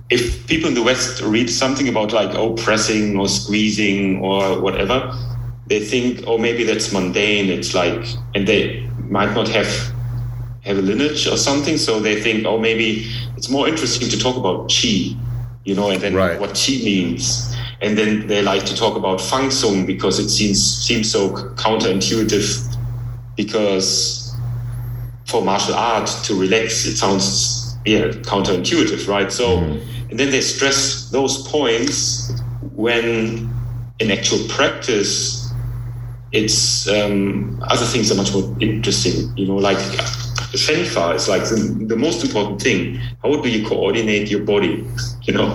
[0.10, 5.14] if people in the West read something about like oh pressing or squeezing or whatever,
[5.68, 7.50] they think oh maybe that's mundane.
[7.50, 9.68] It's like and they might not have
[10.62, 13.12] have a lineage or something, so they think oh maybe
[13.46, 15.16] it's more interesting to talk about chi,
[15.66, 16.40] you know, and then right.
[16.40, 20.60] what chi means and then they like to talk about Fang Sung because it seems
[20.60, 22.76] seems so counterintuitive.
[23.36, 24.36] Because
[25.26, 29.32] for martial art to relax, it sounds yeah counterintuitive, right?
[29.32, 30.10] So, mm-hmm.
[30.10, 32.32] and then they stress those points
[32.74, 33.54] when
[34.00, 35.52] in actual practice,
[36.32, 39.38] it's um, other things are much more interesting.
[39.38, 39.78] You know, like
[40.56, 42.96] Shenfa is like the, the most important thing.
[43.22, 44.88] How do you coordinate your body?
[45.24, 45.54] You know,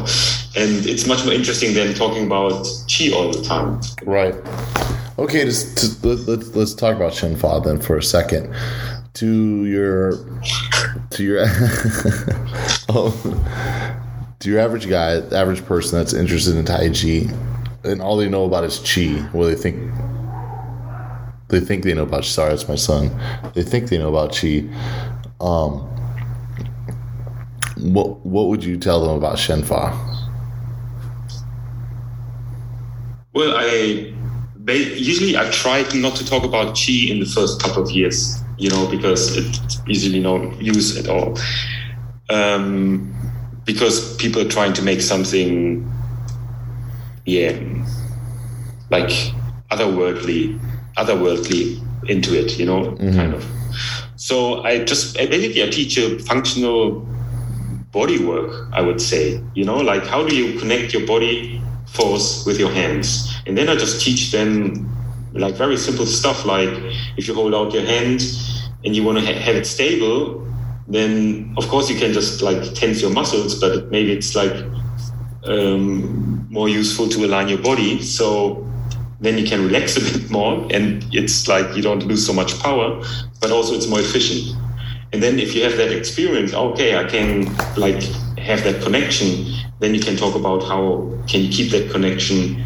[0.56, 3.80] and it's much more interesting than talking about chi all the time.
[4.04, 4.34] Right.
[5.18, 8.54] Okay, just, just let's let's talk about Shenfa then for a second.
[9.14, 10.12] To your
[11.10, 11.44] to your
[12.88, 13.14] oh,
[14.38, 17.32] to your average guy, average person that's interested in Tai Chi,
[17.84, 19.28] and all they know about is Chi.
[19.32, 19.92] Well, they think
[21.50, 22.24] they think they know about.
[22.24, 23.10] Sorry, it's my son.
[23.54, 24.64] They think they know about Chi.
[25.40, 25.80] Um,
[27.76, 29.96] what what would you tell them about Shenfa?
[33.32, 34.14] Well, I
[34.66, 38.70] usually I try not to talk about Chi in the first couple of years, you
[38.70, 41.38] know, because it's usually no use at all.
[42.28, 43.14] Um,
[43.64, 45.90] because people are trying to make something,
[47.24, 47.58] yeah,
[48.90, 49.10] like
[49.70, 50.60] otherworldly
[51.00, 53.16] otherworldly into it, you know, mm-hmm.
[53.16, 53.44] kind of.
[54.16, 57.06] So I just basically I teach a functional
[57.92, 59.42] body work, I would say.
[59.54, 63.34] You know, like how do you connect your body force with your hands?
[63.46, 64.86] And then I just teach them
[65.32, 66.70] like very simple stuff like
[67.16, 68.20] if you hold out your hand
[68.84, 70.46] and you want to ha- have it stable,
[70.88, 74.54] then of course you can just like tense your muscles, but maybe it's like
[75.44, 78.02] um, more useful to align your body.
[78.02, 78.66] So
[79.20, 82.58] then you can relax a bit more and it's like you don't lose so much
[82.60, 83.02] power
[83.40, 84.56] but also it's more efficient.
[85.12, 88.00] And then if you have that experience okay i can like
[88.38, 89.46] have that connection
[89.80, 92.64] then you can talk about how can you keep that connection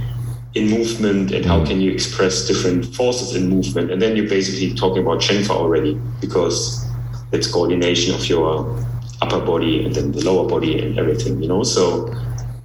[0.55, 1.67] in movement and how mm.
[1.67, 3.91] can you express different forces in movement.
[3.91, 6.87] And then you're basically talking about Shenfa already because
[7.33, 8.79] it's coordination of your
[9.21, 11.65] upper body and then the lower body and everything you know?
[11.65, 12.15] So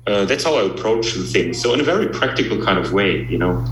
[0.10, 1.54] uh, that's how I approach the thing.
[1.54, 3.64] So in a very practical kind of way, you know.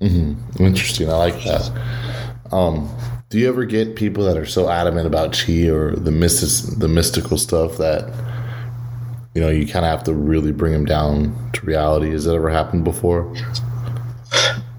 [0.00, 0.64] Mm-hmm.
[0.64, 1.10] Interesting.
[1.10, 1.70] I like that.
[2.52, 2.88] Um,
[3.28, 6.88] do you ever get people that are so adamant about chi or the mystic, the
[6.88, 8.12] mystical stuff that
[9.34, 12.10] you know you kind of have to really bring them down to reality?
[12.10, 13.34] Has that ever happened before?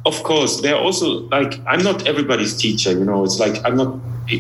[0.06, 2.92] Of course, they're also like I'm not everybody's teacher.
[2.92, 3.98] You know, it's like I'm not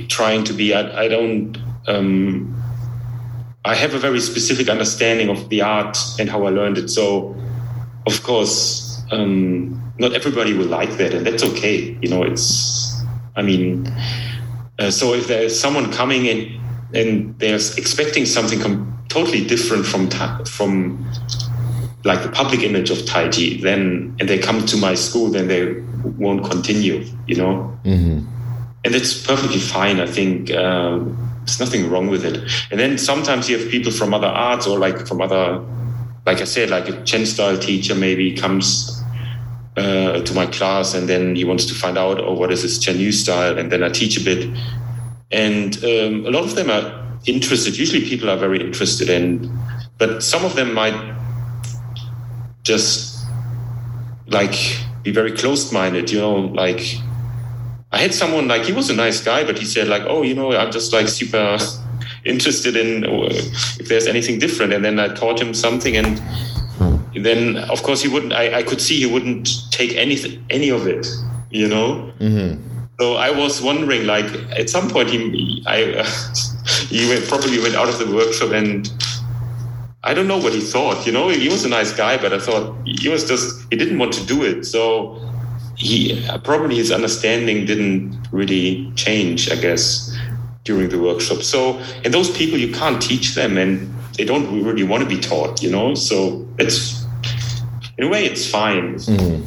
[0.09, 0.73] trying to be.
[0.73, 1.57] I, I don't.
[1.88, 2.62] Um,
[3.66, 6.89] I have a very specific understanding of the art and how I learned it.
[6.89, 7.36] So,
[8.05, 11.97] of course, um, not everybody will like that, and that's okay.
[12.01, 13.01] You know, it's.
[13.36, 13.88] I mean,
[14.80, 16.61] uh, so if there's someone coming in
[16.93, 20.09] and they're expecting something com- totally different from
[20.45, 21.09] from
[22.03, 25.74] like the public image of Taiji, then and they come to my school, then they
[26.18, 27.05] won't continue.
[27.28, 28.28] You know, mm-hmm.
[28.84, 30.01] and it's perfectly fine.
[30.01, 30.51] I think.
[30.51, 32.37] Um, there's nothing wrong with it.
[32.71, 35.63] And then sometimes you have people from other arts or like from other,
[36.25, 39.01] like I said, like a Chen style teacher maybe comes
[39.75, 42.79] uh, to my class and then he wants to find out, oh, what is this
[42.79, 43.57] Chen Yu style?
[43.57, 44.49] And then I teach a bit.
[45.31, 47.77] And um, a lot of them are interested.
[47.77, 49.51] Usually people are very interested in,
[49.97, 51.13] but some of them might
[52.63, 53.25] just
[54.27, 54.55] like
[55.03, 56.81] be very closed minded, you know, like
[57.93, 60.33] I had someone like he was a nice guy, but he said like, "Oh, you
[60.33, 61.59] know, I'm just like super
[62.25, 63.29] interested in uh,
[63.79, 66.19] if there's anything different." And then I taught him something, and
[67.13, 68.33] then of course he wouldn't.
[68.33, 71.07] I, I could see he wouldn't take anything, any of it,
[71.51, 72.11] you know.
[72.19, 72.59] Mm-hmm.
[72.99, 76.03] So I was wondering, like, at some point he, I, uh,
[76.89, 78.91] he went, probably went out of the workshop and.
[80.05, 81.05] I don't know what he thought.
[81.05, 83.97] You know, he was a nice guy, but I thought he was just he didn't
[83.97, 84.65] want to do it.
[84.65, 85.15] So
[85.84, 90.15] he probably his understanding didn't really change, I guess,
[90.63, 91.43] during the workshop.
[91.43, 95.19] So, and those people you can't teach them, and they don't really want to be
[95.19, 95.93] taught, you know.
[95.93, 97.03] So it's
[97.97, 99.43] in a way it's fine mm-hmm.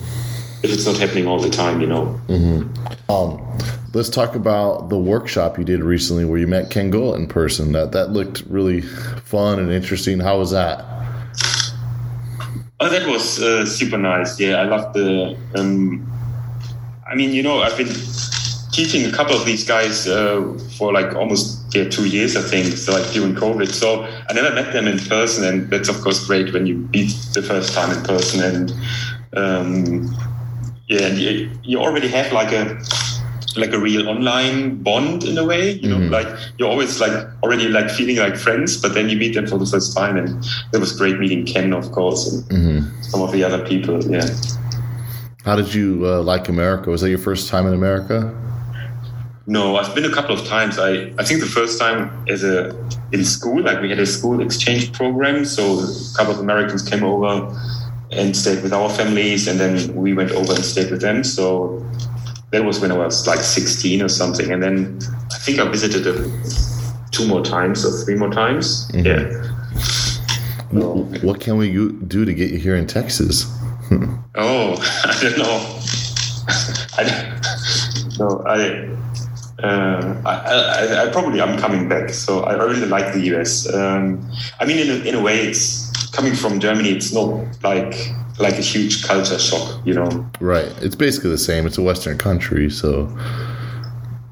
[0.62, 2.20] if it's not happening all the time, you know.
[2.28, 3.10] Mm-hmm.
[3.10, 3.58] Um,
[3.94, 7.72] let's talk about the workshop you did recently where you met Ken Gullette in person.
[7.72, 10.20] That that looked really fun and interesting.
[10.20, 10.84] How was that?
[12.78, 14.38] Oh, that was uh, super nice.
[14.38, 15.34] Yeah, I loved the.
[15.54, 16.12] Um,
[17.08, 17.92] I mean, you know, I've been
[18.72, 22.76] teaching a couple of these guys uh, for like almost yeah, two years, I think,
[22.76, 23.72] so like during COVID.
[23.72, 27.14] So I never met them in person, and that's of course great when you meet
[27.32, 28.42] the first time in person.
[28.42, 28.72] And
[29.34, 30.16] um,
[30.88, 32.78] yeah, and you, you already have like a
[33.56, 36.12] like a real online bond in a way you know mm-hmm.
[36.12, 36.28] like
[36.58, 39.64] you're always like already like feeling like friends but then you meet them for the
[39.64, 43.00] first time and it was great meeting ken of course and mm-hmm.
[43.00, 44.28] some of the other people yeah
[45.46, 46.90] how did you uh, like America?
[46.90, 48.34] Was that your first time in America?
[49.46, 50.76] No, I've been a couple of times.
[50.76, 52.76] I, I think the first time as a
[53.12, 57.04] in school, like we had a school exchange program, so a couple of Americans came
[57.04, 57.56] over
[58.10, 61.22] and stayed with our families, and then we went over and stayed with them.
[61.22, 61.80] So
[62.50, 64.98] that was when I was like 16 or something, and then
[65.32, 66.42] I think I visited them
[67.12, 68.90] two more times or three more times.
[68.90, 69.06] Mm-hmm.
[70.74, 71.20] Yeah.
[71.22, 71.70] what can we
[72.08, 73.46] do to get you here in Texas?
[74.34, 75.80] Oh, I don't know.
[76.98, 78.96] I don't, no, I,
[79.62, 82.10] uh, I, I, I, probably I'm coming back.
[82.10, 83.72] So I really like the US.
[83.72, 84.30] Um,
[84.60, 86.90] I mean, in a, in a way, it's coming from Germany.
[86.90, 87.28] It's not
[87.62, 87.94] like
[88.38, 90.30] like a huge culture shock, you know.
[90.40, 90.70] Right.
[90.82, 91.66] It's basically the same.
[91.66, 93.08] It's a Western country, so.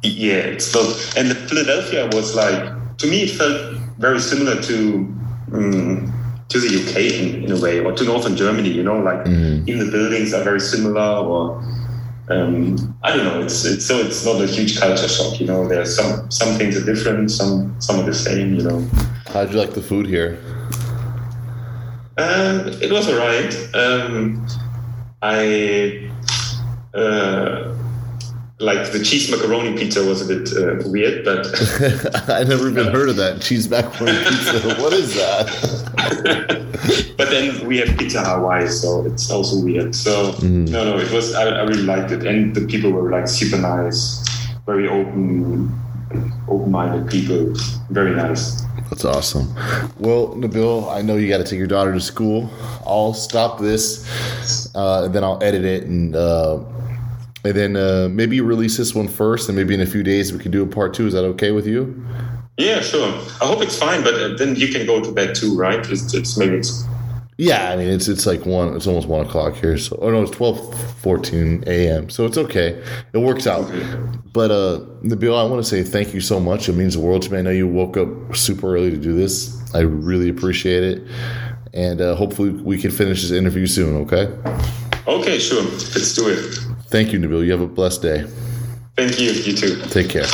[0.02, 0.74] Yeah, it's
[1.16, 4.76] and Philadelphia was like to me it felt very similar to.
[5.52, 8.70] Um, to the UK in, in a way, or to northern Germany.
[8.70, 9.68] You know, like mm-hmm.
[9.68, 11.62] even the buildings are very similar, or
[12.28, 13.40] um, I don't know.
[13.40, 15.40] It's it's so it's not a huge culture shock.
[15.40, 18.55] You know, there's some some things are different, some some are the same.
[18.55, 18.88] You know.
[19.32, 20.38] How'd you like the food here?
[22.16, 23.55] Um, it was alright.
[23.74, 24.47] Um,
[25.22, 26.11] I.
[26.95, 27.74] Uh,
[28.64, 31.46] like the cheese macaroni pizza was a bit uh, weird, but
[32.28, 34.74] I never even heard of that cheese macaroni pizza.
[34.82, 35.46] what is that?
[37.16, 39.94] but then we have pizza Hawaii, so it's also weird.
[39.94, 40.68] So mm.
[40.70, 43.58] no, no, it was I, I, really liked it, and the people were like super
[43.58, 44.26] nice,
[44.66, 45.72] very open,
[46.48, 47.54] open-minded people,
[47.90, 48.62] very nice.
[48.90, 49.52] That's awesome.
[49.98, 52.50] Well, Nabil, I know you got to take your daughter to school.
[52.86, 54.06] I'll stop this,
[54.74, 56.16] uh, and then I'll edit it and.
[56.16, 56.60] Uh,
[57.45, 60.38] and then uh, maybe release this one first, and maybe in a few days we
[60.38, 61.07] can do a part two.
[61.07, 62.03] Is that okay with you?
[62.57, 63.09] Yeah, sure.
[63.42, 65.80] I hope it's fine, but uh, then you can go to bed too, right?
[65.90, 66.84] It's, it's maybe it's.
[67.36, 68.76] Yeah, I mean it's it's like one.
[68.76, 69.76] It's almost one o'clock here.
[69.76, 70.59] So oh no, it's twelve
[71.01, 72.09] fourteen a.m.
[72.09, 72.80] So it's okay.
[73.12, 73.68] It works out.
[74.32, 76.68] But uh, Nabil, I want to say thank you so much.
[76.68, 77.38] It means the world to me.
[77.38, 79.61] I know you woke up super early to do this.
[79.74, 81.03] I really appreciate it.
[81.74, 83.97] and uh, hopefully we can finish this interview soon.
[84.03, 84.32] Okay.
[85.07, 85.62] Okay, sure.
[85.62, 86.73] Let's do it.
[86.95, 87.45] Thank you, Nabil.
[87.45, 88.22] You have a blessed day.
[88.97, 89.32] Thank you.
[89.32, 89.80] You too.
[89.90, 90.26] Take care.